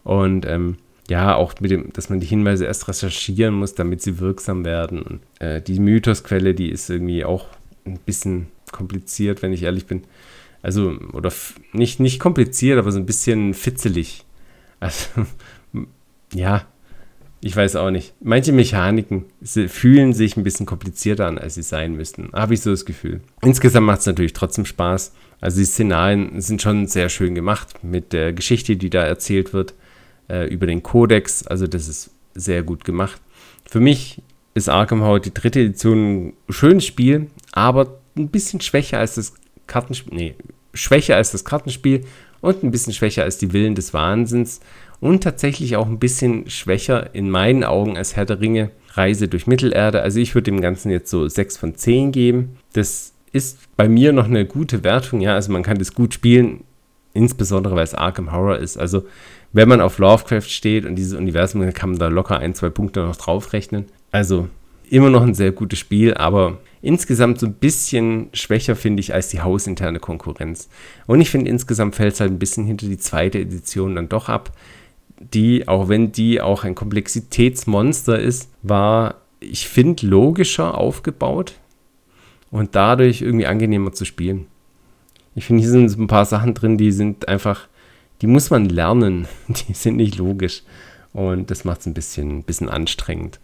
Und 0.03 0.45
ähm, 0.45 0.77
ja, 1.09 1.35
auch 1.35 1.53
mit 1.59 1.71
dem, 1.71 1.93
dass 1.93 2.09
man 2.09 2.19
die 2.19 2.27
Hinweise 2.27 2.65
erst 2.65 2.87
recherchieren 2.87 3.55
muss, 3.55 3.75
damit 3.75 4.01
sie 4.01 4.19
wirksam 4.19 4.65
werden. 4.65 5.01
Und, 5.01 5.19
äh, 5.39 5.61
die 5.61 5.79
Mythosquelle, 5.79 6.53
die 6.53 6.69
ist 6.69 6.89
irgendwie 6.89 7.23
auch 7.23 7.47
ein 7.85 7.99
bisschen 7.99 8.47
kompliziert, 8.71 9.41
wenn 9.41 9.53
ich 9.53 9.63
ehrlich 9.63 9.85
bin. 9.85 10.03
Also, 10.61 10.97
oder 11.13 11.31
nicht, 11.73 11.99
nicht 11.99 12.19
kompliziert, 12.19 12.79
aber 12.79 12.91
so 12.91 12.99
ein 12.99 13.05
bisschen 13.05 13.53
fitzelig. 13.53 14.25
Also, 14.79 15.25
ja, 16.33 16.65
ich 17.43 17.55
weiß 17.55 17.75
auch 17.75 17.89
nicht. 17.89 18.13
Manche 18.21 18.51
Mechaniken 18.51 19.25
fühlen 19.43 20.13
sich 20.13 20.37
ein 20.37 20.43
bisschen 20.43 20.67
komplizierter 20.67 21.25
an, 21.25 21.39
als 21.39 21.55
sie 21.55 21.63
sein 21.63 21.95
müssten. 21.95 22.29
Habe 22.33 22.53
ich 22.53 22.61
so 22.61 22.69
das 22.69 22.85
Gefühl. 22.85 23.21
Insgesamt 23.41 23.87
macht 23.87 24.01
es 24.01 24.05
natürlich 24.05 24.33
trotzdem 24.33 24.65
Spaß. 24.65 25.11
Also 25.39 25.57
die 25.57 25.65
Szenarien 25.65 26.39
sind 26.39 26.61
schon 26.61 26.85
sehr 26.85 27.09
schön 27.09 27.33
gemacht 27.33 27.83
mit 27.83 28.13
der 28.13 28.31
Geschichte, 28.31 28.75
die 28.75 28.91
da 28.91 29.03
erzählt 29.03 29.53
wird, 29.53 29.73
äh, 30.29 30.47
über 30.53 30.67
den 30.67 30.83
Kodex. 30.83 31.47
Also 31.47 31.65
das 31.65 31.87
ist 31.87 32.11
sehr 32.35 32.61
gut 32.61 32.85
gemacht. 32.85 33.19
Für 33.67 33.79
mich 33.79 34.21
ist 34.53 34.69
Arkham 34.69 35.01
Horror 35.01 35.19
die 35.19 35.33
dritte 35.33 35.61
Edition 35.61 36.27
ein 36.27 36.33
schönes 36.49 36.85
Spiel, 36.85 37.27
aber 37.53 37.99
ein 38.15 38.29
bisschen 38.29 38.61
schwächer 38.61 38.99
als 38.99 39.15
das 39.15 39.33
Kartenspiel. 39.65 40.15
Nee, 40.15 40.35
schwächer 40.73 41.15
als 41.15 41.31
das 41.31 41.45
Kartenspiel 41.45 42.05
und 42.41 42.63
ein 42.63 42.71
bisschen 42.71 42.93
schwächer 42.93 43.23
als 43.23 43.37
die 43.37 43.53
Willen 43.53 43.75
des 43.75 43.93
Wahnsinns 43.93 44.59
und 44.99 45.23
tatsächlich 45.23 45.75
auch 45.75 45.87
ein 45.87 45.99
bisschen 45.99 46.49
schwächer 46.49 47.13
in 47.13 47.29
meinen 47.29 47.63
Augen 47.63 47.97
als 47.97 48.15
Herr 48.15 48.25
der 48.25 48.39
Ringe 48.39 48.71
Reise 48.93 49.27
durch 49.27 49.47
Mittelerde. 49.47 50.01
Also 50.01 50.19
ich 50.19 50.35
würde 50.35 50.51
dem 50.51 50.61
Ganzen 50.61 50.91
jetzt 50.91 51.09
so 51.09 51.27
6 51.27 51.57
von 51.57 51.75
10 51.75 52.11
geben. 52.11 52.57
Das 52.73 53.13
ist 53.31 53.59
bei 53.77 53.87
mir 53.87 54.13
noch 54.13 54.25
eine 54.25 54.45
gute 54.45 54.83
Wertung, 54.83 55.21
ja, 55.21 55.35
also 55.35 55.51
man 55.51 55.63
kann 55.63 55.77
das 55.77 55.93
gut 55.93 56.13
spielen, 56.13 56.63
insbesondere 57.13 57.75
weil 57.75 57.83
es 57.83 57.93
Arkham 57.93 58.31
Horror 58.31 58.57
ist. 58.57 58.77
Also 58.77 59.05
wenn 59.53 59.69
man 59.69 59.81
auf 59.81 59.97
Lovecraft 59.97 60.49
steht 60.49 60.85
und 60.85 60.95
dieses 60.95 61.17
Universum, 61.17 61.61
dann 61.61 61.73
kann 61.73 61.91
man 61.91 61.99
da 61.99 62.07
locker 62.07 62.39
ein, 62.39 62.53
zwei 62.53 62.69
Punkte 62.69 63.01
noch 63.01 63.15
draufrechnen. 63.15 63.85
Also 64.11 64.49
immer 64.89 65.09
noch 65.09 65.23
ein 65.23 65.33
sehr 65.33 65.51
gutes 65.51 65.79
Spiel, 65.79 66.13
aber 66.13 66.59
insgesamt 66.81 67.39
so 67.39 67.45
ein 67.45 67.53
bisschen 67.53 68.29
schwächer, 68.33 68.75
finde 68.75 69.01
ich, 69.01 69.13
als 69.13 69.29
die 69.29 69.41
hausinterne 69.41 69.99
Konkurrenz. 69.99 70.69
Und 71.07 71.21
ich 71.21 71.29
finde, 71.29 71.49
insgesamt 71.49 71.95
fällt 71.95 72.13
es 72.13 72.19
halt 72.19 72.31
ein 72.31 72.39
bisschen 72.39 72.65
hinter 72.65 72.87
die 72.87 72.97
zweite 72.97 73.39
Edition 73.39 73.95
dann 73.95 74.09
doch 74.09 74.29
ab. 74.29 74.51
Die, 75.19 75.67
auch 75.67 75.87
wenn 75.87 76.11
die 76.11 76.41
auch 76.41 76.63
ein 76.63 76.75
Komplexitätsmonster 76.75 78.19
ist, 78.19 78.49
war, 78.63 79.15
ich 79.39 79.67
finde, 79.67 80.07
logischer 80.07 80.77
aufgebaut 80.77 81.53
und 82.49 82.75
dadurch 82.75 83.21
irgendwie 83.21 83.45
angenehmer 83.45 83.93
zu 83.93 84.05
spielen. 84.05 84.47
Ich 85.35 85.45
finde, 85.45 85.61
hier 85.61 85.71
sind 85.71 85.89
so 85.89 86.01
ein 86.01 86.07
paar 86.07 86.25
Sachen 86.25 86.53
drin, 86.53 86.77
die 86.77 86.91
sind 86.91 87.27
einfach, 87.27 87.67
die 88.21 88.27
muss 88.27 88.49
man 88.49 88.67
lernen. 88.67 89.27
Die 89.47 89.73
sind 89.73 89.97
nicht 89.97 90.17
logisch. 90.17 90.63
Und 91.13 91.51
das 91.51 91.65
macht 91.65 91.81
es 91.81 91.85
ein 91.87 91.93
bisschen, 91.93 92.43
bisschen 92.43 92.69
anstrengend. 92.69 93.39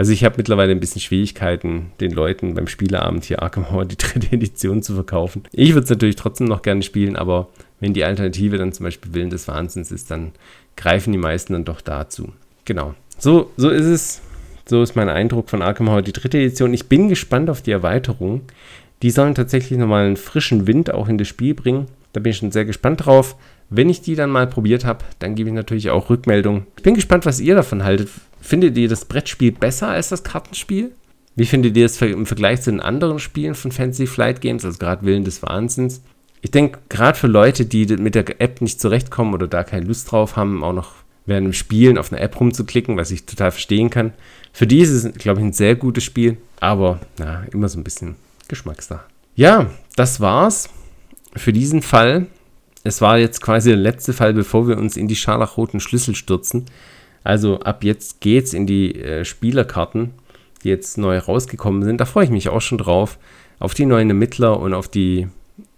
Also 0.00 0.12
ich 0.12 0.24
habe 0.24 0.36
mittlerweile 0.38 0.72
ein 0.72 0.80
bisschen 0.80 1.02
Schwierigkeiten, 1.02 1.92
den 2.00 2.12
Leuten 2.12 2.54
beim 2.54 2.68
Spieleabend 2.68 3.22
hier 3.24 3.42
Arkham 3.42 3.70
Horror 3.70 3.84
die 3.84 3.98
dritte 3.98 4.28
Edition 4.32 4.82
zu 4.82 4.94
verkaufen. 4.94 5.42
Ich 5.52 5.74
würde 5.74 5.84
es 5.84 5.90
natürlich 5.90 6.16
trotzdem 6.16 6.46
noch 6.46 6.62
gerne 6.62 6.82
spielen, 6.82 7.16
aber 7.16 7.48
wenn 7.80 7.92
die 7.92 8.02
Alternative 8.02 8.56
dann 8.56 8.72
zum 8.72 8.84
Beispiel 8.84 9.12
Willen 9.12 9.28
des 9.28 9.46
Wahnsinns 9.46 9.92
ist, 9.92 10.10
dann 10.10 10.32
greifen 10.74 11.12
die 11.12 11.18
meisten 11.18 11.52
dann 11.52 11.66
doch 11.66 11.82
dazu. 11.82 12.32
Genau. 12.64 12.94
So, 13.18 13.50
so 13.58 13.68
ist 13.68 13.84
es. 13.84 14.22
So 14.64 14.82
ist 14.82 14.96
mein 14.96 15.10
Eindruck 15.10 15.50
von 15.50 15.60
Arkham 15.60 15.90
Horror 15.90 16.00
die 16.00 16.14
dritte 16.14 16.38
Edition. 16.38 16.72
Ich 16.72 16.88
bin 16.88 17.10
gespannt 17.10 17.50
auf 17.50 17.60
die 17.60 17.72
Erweiterung. 17.72 18.40
Die 19.02 19.10
sollen 19.10 19.34
tatsächlich 19.34 19.78
nochmal 19.78 20.06
einen 20.06 20.16
frischen 20.16 20.66
Wind 20.66 20.94
auch 20.94 21.10
in 21.10 21.18
das 21.18 21.28
Spiel 21.28 21.52
bringen. 21.52 21.88
Da 22.14 22.20
bin 22.20 22.30
ich 22.30 22.38
schon 22.38 22.52
sehr 22.52 22.64
gespannt 22.64 23.04
drauf. 23.04 23.36
Wenn 23.68 23.90
ich 23.90 24.00
die 24.00 24.14
dann 24.14 24.30
mal 24.30 24.46
probiert 24.46 24.86
habe, 24.86 25.04
dann 25.18 25.34
gebe 25.34 25.50
ich 25.50 25.54
natürlich 25.54 25.90
auch 25.90 26.08
Rückmeldung. 26.08 26.66
Ich 26.78 26.82
bin 26.84 26.94
gespannt, 26.94 27.26
was 27.26 27.38
ihr 27.38 27.54
davon 27.54 27.84
haltet. 27.84 28.08
Findet 28.40 28.76
ihr 28.76 28.88
das 28.88 29.04
Brettspiel 29.04 29.52
besser 29.52 29.88
als 29.88 30.08
das 30.08 30.22
Kartenspiel? 30.22 30.92
Wie 31.36 31.46
findet 31.46 31.76
ihr 31.76 31.86
es 31.86 32.00
im 32.02 32.26
Vergleich 32.26 32.62
zu 32.62 32.70
den 32.70 32.80
anderen 32.80 33.18
Spielen 33.18 33.54
von 33.54 33.72
Fantasy 33.72 34.06
Flight 34.06 34.40
Games, 34.40 34.64
also 34.64 34.78
gerade 34.78 35.04
Willen 35.04 35.24
des 35.24 35.42
Wahnsinns? 35.42 36.02
Ich 36.42 36.50
denke, 36.50 36.80
gerade 36.88 37.18
für 37.18 37.26
Leute, 37.26 37.66
die 37.66 37.86
mit 37.96 38.14
der 38.14 38.40
App 38.40 38.60
nicht 38.60 38.80
zurechtkommen 38.80 39.34
oder 39.34 39.46
da 39.46 39.62
keine 39.62 39.86
Lust 39.86 40.10
drauf 40.10 40.36
haben, 40.36 40.64
auch 40.64 40.72
noch 40.72 40.92
während 41.26 41.46
dem 41.46 41.52
Spielen 41.52 41.98
auf 41.98 42.12
einer 42.12 42.22
App 42.22 42.40
rumzuklicken, 42.40 42.96
was 42.96 43.10
ich 43.10 43.26
total 43.26 43.50
verstehen 43.50 43.90
kann. 43.90 44.12
Für 44.52 44.66
die 44.66 44.80
ist 44.80 44.90
es, 44.90 45.12
glaube 45.14 45.40
ich, 45.40 45.46
ein 45.46 45.52
sehr 45.52 45.76
gutes 45.76 46.02
Spiel, 46.02 46.38
aber 46.58 47.00
na, 47.18 47.44
immer 47.52 47.68
so 47.68 47.78
ein 47.78 47.84
bisschen 47.84 48.16
Geschmackssache. 48.48 49.04
Ja, 49.36 49.70
das 49.96 50.20
war's 50.20 50.70
für 51.36 51.52
diesen 51.52 51.82
Fall 51.82 52.26
es 52.82 53.00
war 53.00 53.18
jetzt 53.18 53.40
quasi 53.40 53.70
der 53.70 53.78
letzte 53.78 54.12
Fall, 54.12 54.32
bevor 54.32 54.66
wir 54.66 54.78
uns 54.78 54.96
in 54.96 55.08
die 55.08 55.16
scharlachroten 55.16 55.80
Schlüssel 55.80 56.14
stürzen. 56.14 56.66
Also 57.24 57.60
ab 57.60 57.84
jetzt 57.84 58.20
geht's 58.20 58.54
in 58.54 58.66
die 58.66 58.94
äh, 58.94 59.24
Spielerkarten, 59.24 60.10
die 60.62 60.68
jetzt 60.68 60.98
neu 60.98 61.18
rausgekommen 61.18 61.82
sind. 61.82 62.00
Da 62.00 62.04
freue 62.04 62.24
ich 62.24 62.30
mich 62.30 62.48
auch 62.48 62.60
schon 62.60 62.78
drauf. 62.78 63.18
Auf 63.58 63.74
die 63.74 63.86
neuen 63.86 64.08
Ermittler 64.08 64.58
und 64.58 64.72
auf 64.72 64.88
die 64.88 65.28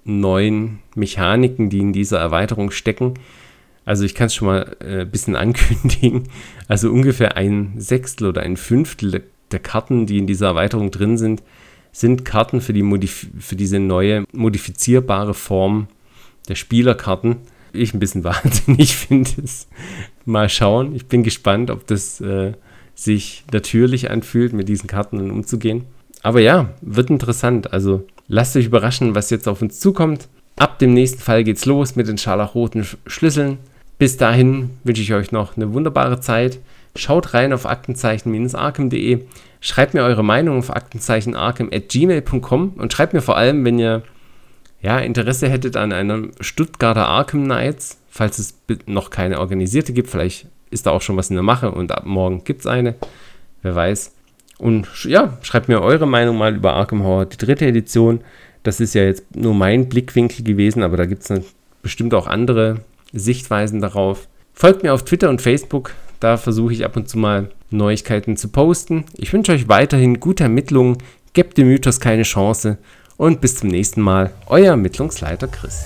neuen 0.05 0.81
Mechaniken, 0.94 1.70
die 1.70 1.81
in 1.81 1.92
dieser 1.92 2.18
Erweiterung 2.18 2.70
stecken. 2.70 3.14
Also 3.85 4.05
ich 4.05 4.14
kann 4.14 4.26
es 4.26 4.35
schon 4.35 4.46
mal 4.46 4.76
ein 4.81 5.00
äh, 5.00 5.05
bisschen 5.05 5.37
ankündigen. 5.37 6.28
Also 6.68 6.90
ungefähr 6.90 7.37
ein 7.37 7.74
Sechstel 7.76 8.28
oder 8.28 8.42
ein 8.42 8.57
Fünftel 8.57 9.24
der 9.50 9.61
Karten, 9.61 10.07
die 10.07 10.18
in 10.18 10.26
dieser 10.26 10.46
Erweiterung 10.46 10.90
drin 10.90 11.18
sind, 11.18 11.42
sind 11.92 12.24
Karten 12.24 12.61
für, 12.61 12.72
die 12.72 12.83
Modif 12.83 13.26
für 13.38 13.57
diese 13.57 13.78
neue 13.78 14.24
modifizierbare 14.33 15.35
Form 15.35 15.88
der 16.48 16.55
Spielerkarten. 16.55 17.37
Ich 17.72 17.92
ein 17.92 18.00
bisschen 18.00 18.24
wahnsinnig 18.24 18.96
finde 18.96 19.31
es. 19.44 19.68
Mal 20.24 20.48
schauen. 20.48 20.94
Ich 20.94 21.06
bin 21.06 21.22
gespannt, 21.22 21.70
ob 21.70 21.87
das 21.87 22.20
äh, 22.20 22.52
sich 22.94 23.44
natürlich 23.52 24.11
anfühlt, 24.11 24.52
mit 24.52 24.68
diesen 24.68 24.87
Karten 24.87 25.30
umzugehen. 25.30 25.85
Aber 26.22 26.40
ja, 26.40 26.70
wird 26.80 27.11
interessant. 27.11 27.72
Also 27.72 28.06
lasst 28.28 28.56
euch 28.56 28.66
überraschen, 28.66 29.14
was 29.14 29.30
jetzt 29.30 29.48
auf 29.48 29.62
uns 29.62 29.80
zukommt. 29.80 30.28
Ab 30.56 30.78
dem 30.78 30.94
nächsten 30.94 31.20
Fall 31.20 31.44
geht's 31.44 31.66
los 31.66 31.96
mit 31.96 32.08
den 32.08 32.18
scharlachroten 32.18 32.87
Schlüsseln. 33.06 33.58
Bis 33.98 34.16
dahin 34.16 34.70
wünsche 34.85 35.02
ich 35.02 35.14
euch 35.14 35.32
noch 35.32 35.56
eine 35.56 35.72
wunderbare 35.72 36.20
Zeit. 36.20 36.61
Schaut 36.96 37.35
rein 37.35 37.52
auf 37.52 37.66
aktenzeichen-arkham.de. 37.66 39.20
Schreibt 39.61 39.94
mir 39.94 40.02
eure 40.02 40.24
Meinung 40.24 40.58
auf 40.58 40.70
aktenzeichen-arkham.gmail.com 40.70 42.72
und 42.76 42.92
schreibt 42.92 43.14
mir 43.14 43.22
vor 43.22 43.37
allem, 43.37 43.64
wenn 43.64 43.78
ihr 43.78 44.02
ja, 44.82 44.98
Interesse 44.98 45.48
hättet 45.48 45.76
an 45.76 45.92
einem 45.92 46.32
Stuttgarter 46.40 47.06
Arkham 47.06 47.44
Nights, 47.44 47.98
falls 48.12 48.38
es 48.38 48.55
noch 48.87 49.09
keine 49.09 49.40
organisierte 49.40 49.94
gibt, 49.94 50.11
vielleicht 50.11 50.46
ist 50.70 50.87
da 50.87 50.90
auch 50.90 51.01
schon 51.01 51.16
was 51.16 51.31
in 51.31 51.37
der 51.37 51.42
Mache 51.42 51.70
und 51.70 51.90
ab 51.92 52.05
morgen 52.05 52.44
gibt 52.44 52.61
es 52.61 52.66
eine, 52.66 52.94
wer 53.62 53.75
weiß. 53.75 54.12
Und 54.59 54.87
ja, 55.05 55.38
schreibt 55.40 55.68
mir 55.68 55.81
eure 55.81 56.07
Meinung 56.07 56.37
mal 56.37 56.55
über 56.55 56.75
Arkham 56.75 57.03
Horror, 57.03 57.25
die 57.25 57.38
dritte 57.38 57.66
Edition. 57.66 58.20
Das 58.62 58.81
ist 58.81 58.94
ja 58.94 59.03
jetzt 59.03 59.35
nur 59.35 59.55
mein 59.55 59.88
Blickwinkel 59.88 60.44
gewesen, 60.44 60.83
aber 60.83 60.98
da 60.98 61.07
gibt 61.07 61.29
es 61.29 61.42
bestimmt 61.81 62.12
auch 62.12 62.27
andere 62.27 62.81
Sichtweisen 63.12 63.81
darauf. 63.81 64.29
Folgt 64.53 64.83
mir 64.83 64.92
auf 64.92 65.05
Twitter 65.05 65.31
und 65.31 65.40
Facebook, 65.40 65.92
da 66.20 66.37
versuche 66.37 66.75
ich 66.75 66.85
ab 66.85 66.96
und 66.96 67.09
zu 67.09 67.18
mal 67.18 67.51
Neuigkeiten 67.70 68.37
zu 68.37 68.48
posten. 68.48 69.05
Ich 69.16 69.33
wünsche 69.33 69.53
euch 69.53 69.68
weiterhin 69.68 70.20
gute 70.20 70.44
Ermittlungen, 70.44 70.98
gebt 71.33 71.57
dem 71.57 71.68
Mythos 71.68 71.98
keine 71.98 72.25
Chance 72.25 72.77
und 73.16 73.40
bis 73.40 73.57
zum 73.57 73.70
nächsten 73.70 74.03
Mal, 74.03 74.33
euer 74.46 74.72
Ermittlungsleiter 74.72 75.48
Chris. 75.48 75.83